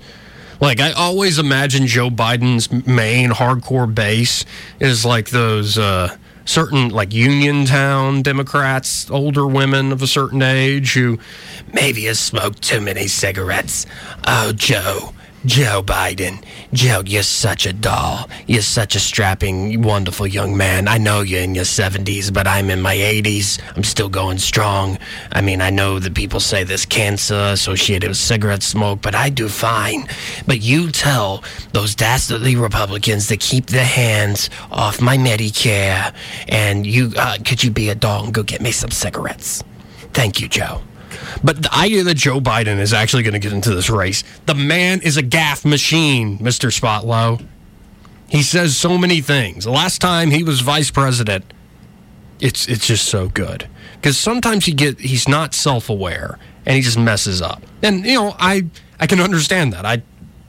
[0.61, 4.45] Like, I always imagine Joe Biden's main hardcore base
[4.79, 11.19] is like those uh, certain, like, Uniontown Democrats, older women of a certain age who
[11.73, 13.87] maybe has smoked too many cigarettes.
[14.27, 15.13] Oh, Joe.
[15.47, 16.43] Joe Biden.
[16.73, 18.31] Joe, you're such a doll.
[18.47, 20.89] You're such a strapping, wonderful young man.
[20.89, 23.61] I know you're in your 70s, but I'm in my 80s.
[23.77, 24.99] I'm still going strong.
[25.33, 29.29] I mean, I know that people say there's cancer associated with cigarette smoke, but I
[29.29, 30.09] do fine.
[30.47, 36.15] But you tell those dastardly Republicans to keep their hands off my Medicare,
[36.49, 39.63] and you, uh, could you be a doll and go get me some cigarettes?
[40.15, 40.81] Thank you, Joe.
[41.43, 44.55] But the idea that Joe Biden is actually going to get into this race, the
[44.55, 46.71] man is a gaff machine, Mr.
[46.71, 47.45] Spotlow.
[48.29, 49.65] He says so many things.
[49.65, 51.45] The last time he was vice president,
[52.41, 56.83] it's it's just so good because sometimes he get he's not self aware and he
[56.83, 57.63] just messes up.
[57.83, 58.67] And you know, I
[58.99, 59.85] I can understand that.
[59.85, 60.03] I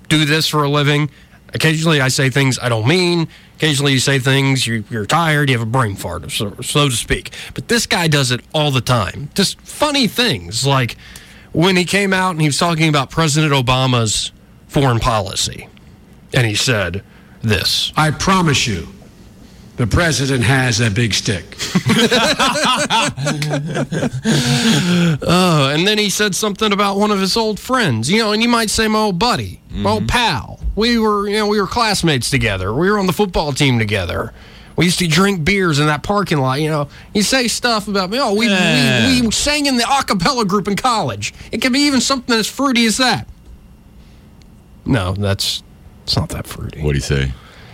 [0.09, 1.09] do this for a living.
[1.53, 3.27] Occasionally, I say things I don't mean.
[3.57, 6.95] Occasionally, you say things you, you're tired, you have a brain fart, so, so to
[6.95, 7.31] speak.
[7.53, 9.29] But this guy does it all the time.
[9.33, 10.97] Just funny things like
[11.53, 14.33] when he came out and he was talking about President Obama's
[14.67, 15.69] foreign policy,
[16.33, 17.01] and he said
[17.41, 17.93] this.
[17.95, 18.89] I promise you,
[19.77, 21.43] the president has a big stick.
[25.21, 28.41] Uh, and then he said something about one of his old friends, you know, and
[28.41, 30.59] you might say my old buddy, my old pal.
[30.75, 32.73] We were, you know, we were classmates together.
[32.73, 34.33] We were on the football team together.
[34.75, 36.59] We used to drink beers in that parking lot.
[36.59, 38.19] You know, you say stuff about me.
[38.19, 41.33] Oh, we, we, we sang in the a cappella group in college.
[41.51, 43.27] It can be even something as fruity as that.
[44.85, 45.63] No, that's
[46.03, 46.81] it's not that fruity.
[46.81, 47.31] What'd he say?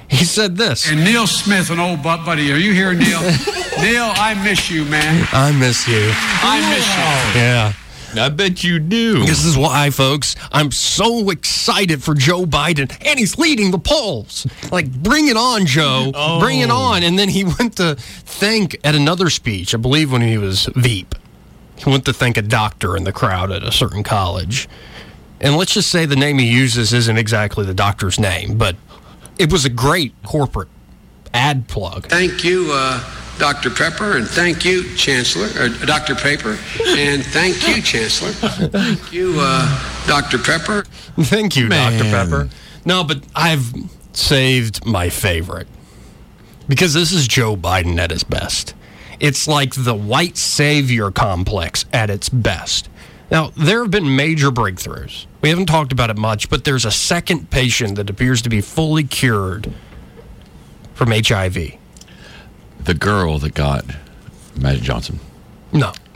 [0.07, 0.89] He said this.
[0.91, 3.21] And Neil Smith, an old butt buddy, are you here, Neil?
[3.79, 5.27] Neil, I miss you, man.
[5.31, 6.11] I miss you.
[6.13, 7.39] I miss you.
[7.41, 7.73] Yeah.
[8.15, 9.25] I bet you do.
[9.25, 14.45] This is why, folks, I'm so excited for Joe Biden, and he's leading the polls.
[14.71, 16.11] Like, bring it on, Joe.
[16.39, 17.03] Bring it on.
[17.03, 21.15] And then he went to thank at another speech, I believe when he was Veep,
[21.77, 24.67] he went to thank a doctor in the crowd at a certain college.
[25.39, 28.75] And let's just say the name he uses isn't exactly the doctor's name, but
[29.39, 30.67] it was a great corporate
[31.33, 32.07] ad plug.
[32.07, 32.99] Thank you, uh,
[33.41, 33.71] Dr.
[33.71, 36.13] Pepper, and thank you, Chancellor, or Dr.
[36.13, 38.29] Paper, and thank you, Chancellor.
[38.69, 40.37] Thank you, uh, Dr.
[40.37, 40.83] Pepper.
[41.17, 42.03] Thank you, Dr.
[42.03, 42.49] Pepper.
[42.85, 43.73] No, but I've
[44.13, 45.67] saved my favorite
[46.67, 48.75] because this is Joe Biden at his best.
[49.19, 52.89] It's like the white savior complex at its best.
[53.31, 55.25] Now, there have been major breakthroughs.
[55.41, 58.61] We haven't talked about it much, but there's a second patient that appears to be
[58.61, 59.73] fully cured
[60.93, 61.80] from HIV.
[62.83, 63.85] The girl that got
[64.55, 65.19] Magic Johnson.
[65.73, 65.93] No.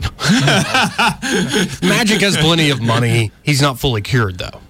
[1.82, 3.32] Magic has plenty of money.
[3.42, 4.60] He's not fully cured, though.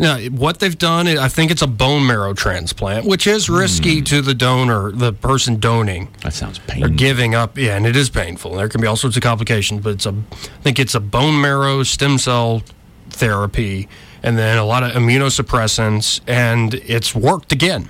[0.00, 4.04] Now, what they've done, I think it's a bone marrow transplant, which is risky hmm.
[4.04, 6.08] to the donor, the person donating.
[6.22, 6.84] That sounds painful.
[6.84, 6.96] Or painful.
[6.96, 8.54] giving up, yeah, and it is painful.
[8.54, 11.40] There can be all sorts of complications, but it's a, I think it's a bone
[11.40, 12.62] marrow stem cell
[13.10, 13.88] therapy,
[14.22, 17.88] and then a lot of immunosuppressants, and it's worked again.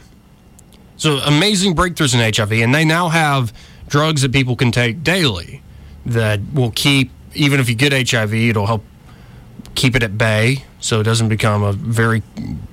[0.98, 3.52] So amazing breakthroughs in HIV, and they now have
[3.88, 5.62] drugs that people can take daily
[6.04, 8.84] that will keep, even if you get HIV, it'll help
[9.74, 12.22] keep it at bay so it doesn't become a very,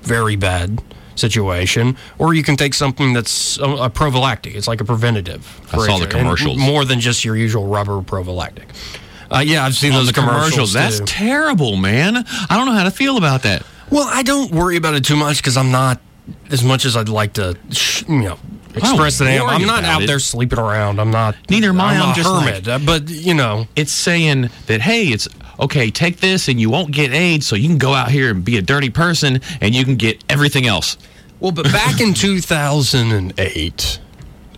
[0.01, 0.81] very bad
[1.15, 1.95] situation.
[2.17, 4.55] Or you can take something that's a, a prophylactic.
[4.55, 5.61] It's like a preventative.
[5.71, 6.57] I saw the HIV, and commercials.
[6.57, 8.67] More than just your usual rubber prophylactic.
[9.31, 10.73] Uh, yeah, I've seen Oh, those the commercials.
[10.73, 12.17] That's terrible, man.
[12.17, 13.63] I don't know how to feel about that.
[13.89, 15.99] Well, I don't worry about it too much because I'm not
[16.51, 18.39] as much as I'd like to, sh- you know,
[18.73, 19.47] express that I am.
[19.47, 20.07] I'm not out it.
[20.07, 20.99] there sleeping around.
[20.99, 21.35] I'm not.
[21.49, 21.95] Neither am I.
[21.95, 22.67] I'm, I'm just hermit.
[22.67, 25.27] like- uh, but you know, It's saying that hey, it's
[25.59, 25.89] okay.
[25.91, 28.57] Take this, and you won't get AIDS, so you can go out here and be
[28.57, 30.97] a dirty person, and you can get everything else.
[31.39, 33.99] well, but back in 2008,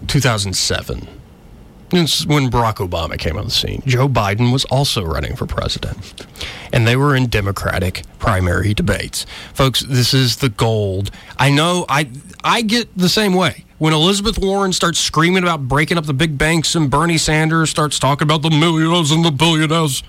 [0.08, 1.08] 2007.
[1.92, 3.82] It's when Barack Obama came on the scene.
[3.86, 6.26] Joe Biden was also running for president.
[6.74, 9.26] And they were in Democratic primary debates.
[9.54, 11.12] Folks, this is the gold.
[11.38, 12.10] I know I
[12.44, 13.64] I get the same way.
[13.78, 18.00] When Elizabeth Warren starts screaming about breaking up the big banks and Bernie Sanders starts
[18.00, 20.04] talking about the millionaires and the billionaires,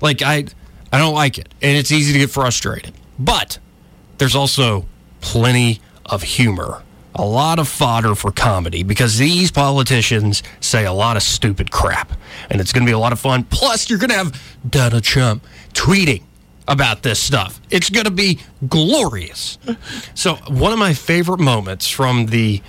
[0.00, 0.46] like I
[0.92, 1.48] I don't like it.
[1.60, 2.94] And it's easy to get frustrated.
[3.18, 3.58] But
[4.16, 4.86] there's also
[5.20, 6.82] plenty of humor,
[7.18, 12.12] a lot of fodder for comedy because these politicians say a lot of stupid crap.
[12.48, 13.44] And it's going to be a lot of fun.
[13.44, 15.44] Plus, you're going to have Donald Trump
[15.74, 16.22] tweeting
[16.66, 17.60] about this stuff.
[17.70, 18.38] It's going to be
[18.68, 19.58] glorious.
[20.14, 22.62] So, one of my favorite moments from the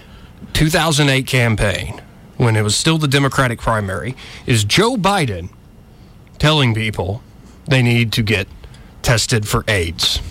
[0.54, 2.02] 2008 campaign,
[2.38, 5.50] when it was still the Democratic primary, is Joe Biden
[6.40, 7.22] telling people
[7.68, 8.48] they need to get
[9.02, 10.22] tested for AIDS.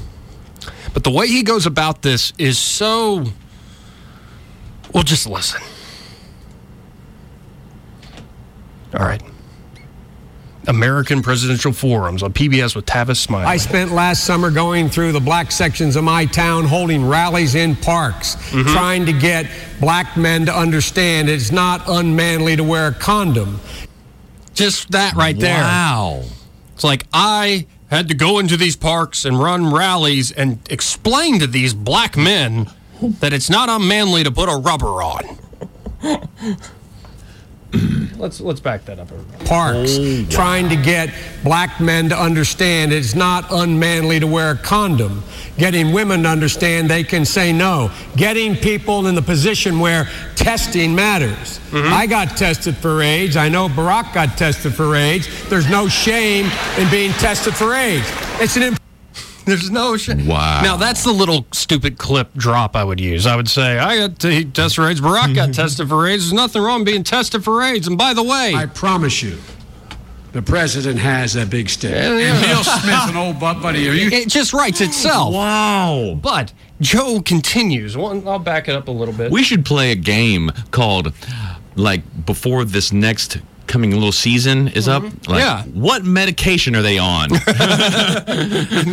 [0.95, 3.27] But the way he goes about this is so.
[4.93, 5.63] Well, just listen.
[8.95, 9.23] All right.
[10.67, 13.47] American Presidential Forums on PBS with Tavis Smiley.
[13.47, 17.75] I spent last summer going through the black sections of my town, holding rallies in
[17.75, 18.69] parks, mm-hmm.
[18.69, 19.47] trying to get
[19.81, 23.61] black men to understand it's not unmanly to wear a condom.
[24.53, 25.63] just that right there.
[25.63, 26.25] Wow.
[26.75, 31.47] It's like I had to go into these parks and run rallies and explain to
[31.47, 32.71] these black men
[33.21, 35.39] that it's not unmanly to put a rubber on.
[38.19, 39.11] let's let's back that up.
[39.13, 39.45] Everybody.
[39.45, 41.13] Parks, oh, trying to get
[41.45, 45.23] black men to understand it's not unmanly to wear a condom.
[45.57, 47.91] Getting women to understand they can say no.
[48.17, 51.59] Getting people in the position where testing matters.
[51.71, 51.93] Mm-hmm.
[51.93, 53.37] I got tested for AIDS.
[53.37, 55.29] I know Barack got tested for AIDS.
[55.49, 58.07] There's no shame in being tested for AIDS.
[58.41, 58.79] It's an imp-
[59.49, 60.19] There's no shit.
[60.19, 60.61] Wow.
[60.63, 63.27] Now that's the little stupid clip drop I would use.
[63.27, 65.01] I would say I got t- tested for AIDS.
[65.01, 66.25] Barack got tested for AIDS.
[66.25, 67.87] There's nothing wrong being tested for AIDS.
[67.89, 69.39] And by the way, I promise you,
[70.33, 71.93] the president has a big stick.
[71.93, 73.89] Neil Smith, an old butt buddy.
[73.89, 74.09] Are you?
[74.11, 75.33] it just writes itself.
[75.33, 76.19] Wow.
[76.21, 77.97] But Joe continues.
[77.97, 79.31] Well, I'll back it up a little bit.
[79.33, 81.15] We should play a game called,
[81.77, 83.39] like, before this next
[83.69, 85.03] coming little season is up.
[85.03, 85.37] Like, Mm-hmm.
[85.39, 85.63] Yeah.
[85.81, 87.29] What medication are they on?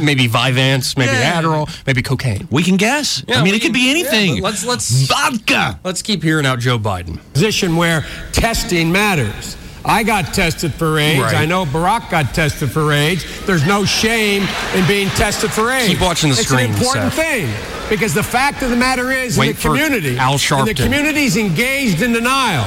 [0.03, 1.41] maybe Vyvanse, maybe Yeah.
[1.41, 2.47] Adderall, maybe cocaine.
[2.51, 3.23] we can guess.
[3.27, 4.37] Yeah, I mean, it could be anything.
[4.37, 5.79] yeah, let's let's Vodka.
[5.83, 7.19] let's keep hearing out Joe Biden.
[7.33, 9.57] position where testing matters.
[9.87, 11.21] I got tested for AIDS.
[11.21, 11.35] Right.
[11.35, 13.23] I know Barack got tested for AIDS.
[13.45, 14.41] There's no shame
[14.73, 15.87] in being tested for AIDS.
[15.89, 17.23] Keep watching the it's screen, an important Seth.
[17.23, 20.65] thing because the fact of the matter is, Wait in the community, Al and Sharpton.
[20.65, 22.65] the community's engaged in denial.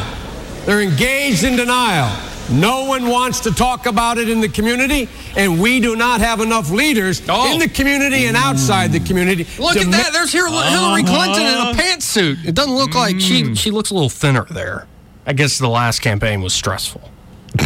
[0.68, 2.14] They're engaged in denial.
[2.50, 6.40] No one wants to talk about it in the community, and we do not have
[6.40, 7.54] enough leaders Oh.
[7.54, 9.46] in the community and outside the community.
[9.58, 10.12] Look at that.
[10.12, 10.70] There's Hillary uh-huh.
[10.70, 12.44] Hillary Clinton in a pantsuit.
[12.44, 13.58] It doesn't look like she mm.
[13.58, 14.86] she looks a little thinner there.
[15.24, 17.10] I guess the last campaign was stressful.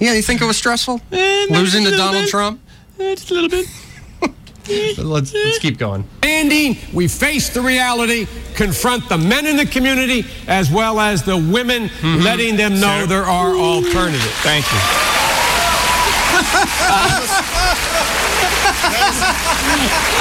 [0.00, 1.00] yeah, you think it was stressful?
[1.12, 2.60] Losing to Donald Trump?
[2.98, 3.68] Just a little bit.
[4.68, 6.04] Let's let's keep going.
[6.18, 11.36] Standing, we face the reality, confront the men in the community as well as the
[11.36, 12.22] women, mm-hmm.
[12.22, 14.24] letting them know there are alternatives.
[14.42, 14.78] Thank you.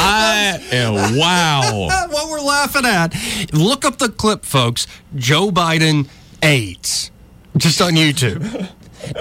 [0.06, 1.88] I am wow.
[2.10, 3.16] what we're laughing at.
[3.54, 4.88] Look up the clip, folks.
[5.16, 6.08] Joe Biden
[6.42, 7.12] AIDS.
[7.58, 8.70] Just on YouTube.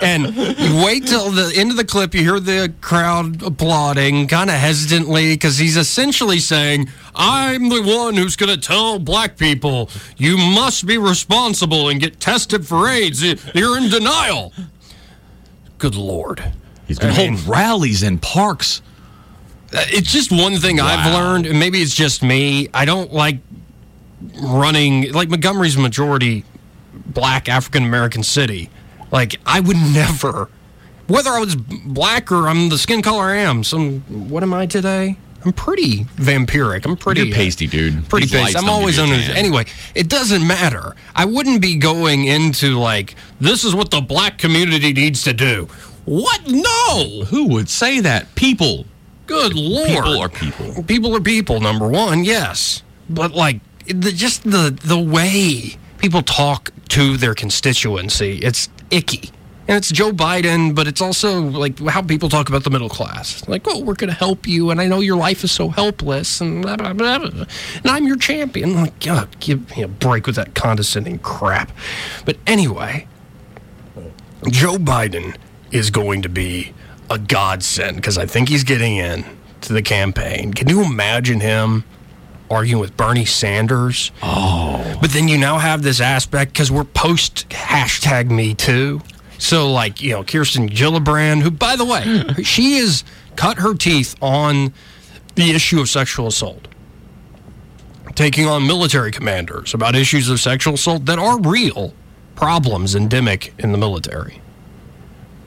[0.01, 4.49] And you wait till the end of the clip, you hear the crowd applauding, kind
[4.51, 9.91] of hesitantly, because he's essentially saying, I'm the one who's going to tell black people
[10.17, 13.23] you must be responsible and get tested for AIDS.
[13.55, 14.53] You're in denial.
[15.79, 16.53] Good Lord.
[16.87, 18.83] He's going to hold rallies in parks.
[19.75, 22.69] Uh, It's just one thing I've learned, and maybe it's just me.
[22.73, 23.39] I don't like
[24.41, 26.45] running, like Montgomery's majority
[27.07, 28.71] black African American city.
[29.13, 30.49] Like, I would never,
[31.07, 34.01] whether I was black or I'm the skin color I am, some,
[34.31, 35.19] what am I today?
[35.45, 36.87] I'm pretty vampiric.
[36.87, 38.09] I'm pretty You're pasty, dude.
[38.09, 38.59] Pretty These pasty.
[38.59, 39.15] I'm always under.
[39.33, 40.95] Anyway, it doesn't matter.
[41.17, 45.69] I wouldn't be going into like this is what the black community needs to do.
[46.05, 46.43] What?
[46.49, 47.25] No.
[47.29, 48.33] Who would say that?
[48.37, 48.87] People.
[49.27, 49.89] Good lord.
[49.89, 50.83] People are people.
[50.85, 51.61] People are people.
[51.61, 58.39] Number one, yes, but like the, just the the way people talk to their constituency,
[58.39, 59.31] it's icky.
[59.69, 63.47] And it's Joe Biden, but it's also like how people talk about the middle class.
[63.49, 66.41] Like, oh, we're going to help you, and I know your life is so helpless,
[66.41, 67.47] and blah, blah, blah, and
[67.85, 68.75] I'm your champion.
[68.75, 71.71] Like, God, give me a break with that condescending crap.
[72.25, 73.07] But anyway,
[74.51, 75.37] Joe Biden
[75.71, 76.75] is going to be
[77.09, 79.25] a godsend because I think he's getting in
[79.63, 80.53] to the campaign.
[80.55, 81.85] Can you imagine him
[82.51, 84.11] arguing with Bernie Sanders?
[84.23, 84.72] Oh.
[85.03, 89.03] But then you now have this aspect because we're post hashtag me too.
[89.37, 93.05] So, like, you know, Kirsten Gillibrand, who, by the way, she has
[93.37, 94.73] cut her teeth on
[95.35, 96.69] the issue of sexual assault
[98.15, 101.95] taking on military commanders about issues of sexual assault that are real
[102.35, 104.41] problems endemic in the military.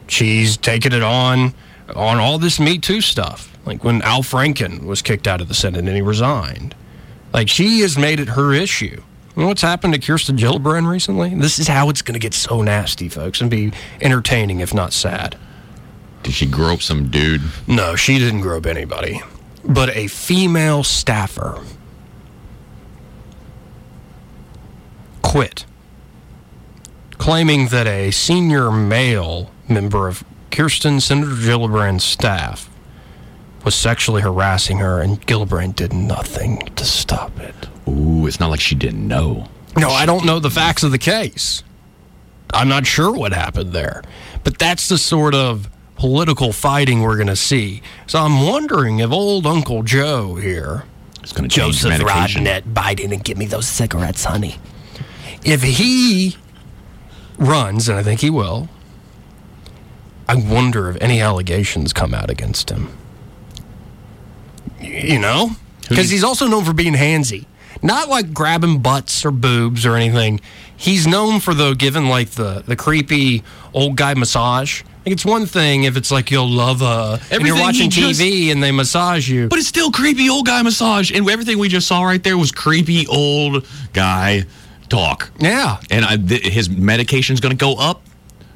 [0.08, 1.54] She's taken it on
[1.96, 5.54] on all this Me Too stuff, like when Al Franken was kicked out of the
[5.54, 6.76] Senate and he resigned.
[7.34, 9.02] Like she has made it her issue.
[9.36, 11.36] You know what's happened to Kirsten Gillibrand recently?
[11.36, 14.94] This is how it's going to get so nasty, folks, and be entertaining if not
[14.94, 15.38] sad.
[16.24, 17.42] Did she grope some dude?
[17.68, 19.22] No, she didn't grope anybody,
[19.66, 21.62] but a female staffer
[25.22, 25.66] quit,
[27.18, 32.70] claiming that a senior male member of Kirsten Senator Gillibrand's staff
[33.66, 37.68] was sexually harassing her, and Gillibrand did nothing to stop it.
[37.88, 39.48] Ooh, it's not like she didn't know.
[39.78, 41.64] No, I don't know the facts of the case.
[42.54, 44.04] I'm not sure what happened there.
[44.44, 47.82] But that's the sort of political fighting we're going to see.
[48.08, 50.84] So I'm wondering if old Uncle Joe here,
[51.34, 52.02] going to Joseph.
[52.02, 54.58] Robinette Biden, and give me those cigarettes, honey.
[55.44, 56.38] If he
[57.38, 58.70] runs, and I think he will,
[60.28, 62.96] I wonder if any allegations come out against him.
[64.80, 65.52] You know?
[65.88, 67.46] Because he's also known for being handsy.
[67.86, 70.42] Not like grabbing butts or boobs or anything.
[70.76, 74.82] He's known for though giving like the, the creepy old guy massage.
[75.06, 78.52] Like it's one thing if it's like you'll love uh and you're watching just- TV
[78.52, 79.48] and they massage you.
[79.48, 82.52] But it's still creepy old guy massage, and everything we just saw right there was
[82.52, 84.46] creepy old guy
[84.90, 85.32] talk.
[85.40, 85.80] Yeah.
[85.92, 88.02] And I, th- his medication's going to go up.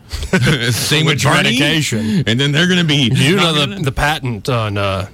[0.71, 2.23] Same with medication?
[2.27, 3.11] And then they're going to be.
[3.13, 5.07] You know the the patent on uh,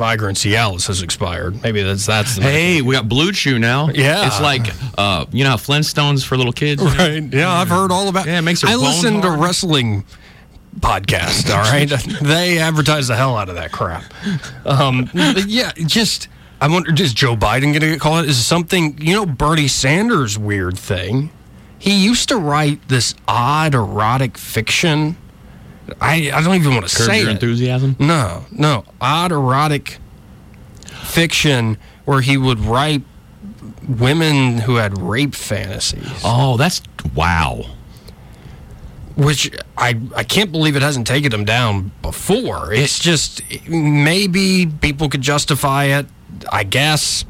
[0.00, 1.62] Viagra and Cialis has expired.
[1.62, 3.88] Maybe that's that's the Hey, we got Blue Chew now.
[3.88, 4.26] Yeah.
[4.26, 4.66] It's like,
[4.98, 6.82] uh, you know, how Flintstones for little kids.
[6.82, 7.22] right.
[7.22, 8.26] Yeah, I've heard all about.
[8.26, 10.04] Yeah, it makes their I listen to wrestling
[10.78, 11.54] podcast.
[11.54, 11.88] All right,
[12.22, 14.04] they advertise the hell out of that crap.
[14.64, 16.28] Um, yeah, just
[16.60, 18.26] I wonder, is Joe Biden going to get called?
[18.26, 21.30] Is something you know Bernie Sanders' weird thing?
[21.78, 25.16] He used to write this odd erotic fiction.
[26.00, 27.32] I I don't even want to Curb say your it.
[27.34, 27.96] enthusiasm.
[27.98, 28.84] No, no.
[29.00, 29.98] Odd erotic
[31.04, 33.02] fiction where he would write
[33.88, 36.08] women who had rape fantasies.
[36.24, 36.82] Oh, that's
[37.14, 37.64] wow.
[39.16, 42.72] Which I, I can't believe it hasn't taken him down before.
[42.72, 46.06] It's just maybe people could justify it,
[46.50, 47.24] I guess,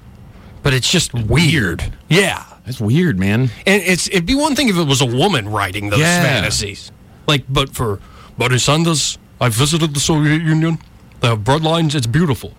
[0.63, 1.93] but it's just weird.
[2.09, 2.45] Yeah.
[2.65, 3.51] That's weird, man.
[3.67, 6.23] And it's it'd be one thing if it was a woman writing those Yeah.
[6.23, 6.93] fantasies.
[7.27, 7.99] Like, but for
[8.41, 10.79] Bernie Sanders, I visited the Soviet Union.
[11.21, 11.95] They have bloodlines.
[11.95, 12.55] It's beautiful.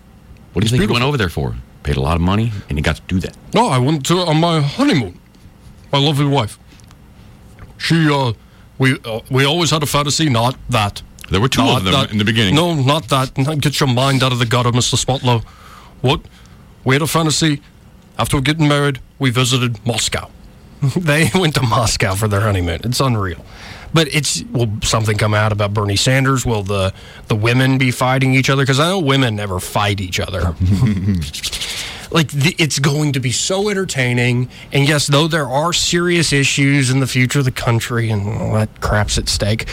[0.54, 0.94] What do you It's think beautiful.
[0.94, 1.56] went over there for?
[1.82, 3.36] Paid a lot of money, and you got to do that.
[3.56, 5.20] No, I went to on my honeymoon.
[5.92, 6.60] My lovely wife.
[7.80, 8.34] She, uh,
[8.78, 10.30] we uh, we always had a fantasy.
[10.30, 11.02] Not that.
[11.32, 12.12] There were two Not of them that.
[12.12, 12.54] in the beginning.
[12.54, 13.34] No, not that.
[13.60, 15.04] Get your mind out of the gutter, Mr.
[15.04, 15.42] Spotlow.
[16.02, 16.22] What?
[16.84, 17.60] We had a fantasy.
[18.20, 20.30] After getting married, we visited Moscow.
[20.96, 22.82] they went to Moscow for their honeymoon.
[22.84, 23.44] It's unreal.
[23.94, 26.46] But it's will something come out about Bernie Sanders?
[26.46, 26.94] Will the
[27.28, 28.64] the women be fighting each other?
[28.64, 30.56] Because I know women never fight each other.
[32.12, 34.50] like the, it's going to be so entertaining.
[34.72, 38.54] And yes, though there are serious issues in the future of the country and all
[38.54, 39.68] that crap's at stake,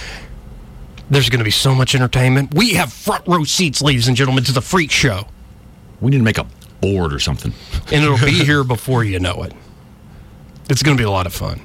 [1.11, 2.55] There's going to be so much entertainment.
[2.55, 5.27] We have front row seats, ladies and gentlemen, to the freak show.
[6.01, 6.47] We need to make a
[6.81, 7.53] board or something.
[7.93, 9.53] And it'll be here before you know it.
[10.69, 11.61] It's going to be a lot of fun.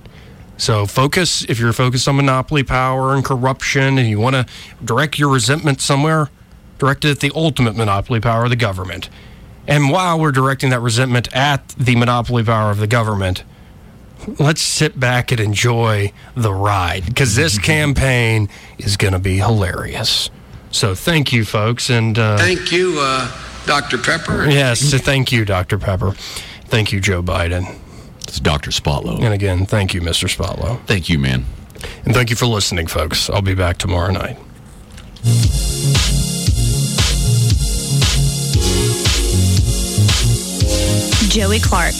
[0.64, 4.46] So focus, if you're focused on monopoly power and corruption and you want to
[4.82, 6.30] direct your resentment somewhere,
[6.80, 9.10] direct it at the ultimate monopoly power of the government.
[9.68, 13.44] And while we're directing that resentment at the monopoly power of the government,
[14.40, 18.48] let's sit back and enjoy the ride because this campaign
[18.78, 20.30] is going to be hilarious.
[20.72, 23.30] So thank you, folks, and uh, Thank you, uh,
[23.66, 23.98] Dr.
[23.98, 24.50] Pepper.
[24.50, 25.78] yes, thank you, Dr.
[25.78, 26.12] Pepper.
[26.68, 27.83] Thank you, Joe Biden.
[28.34, 28.72] It's Dr.
[28.72, 29.22] Spotlow.
[29.22, 30.28] And again, thank you, Mr.
[30.28, 30.84] Spotlow.
[30.88, 31.46] Thank you, man.
[32.04, 33.30] And thank you for listening, folks.
[33.30, 34.40] I'll be back tomorrow night.
[41.30, 41.94] Joey Clark.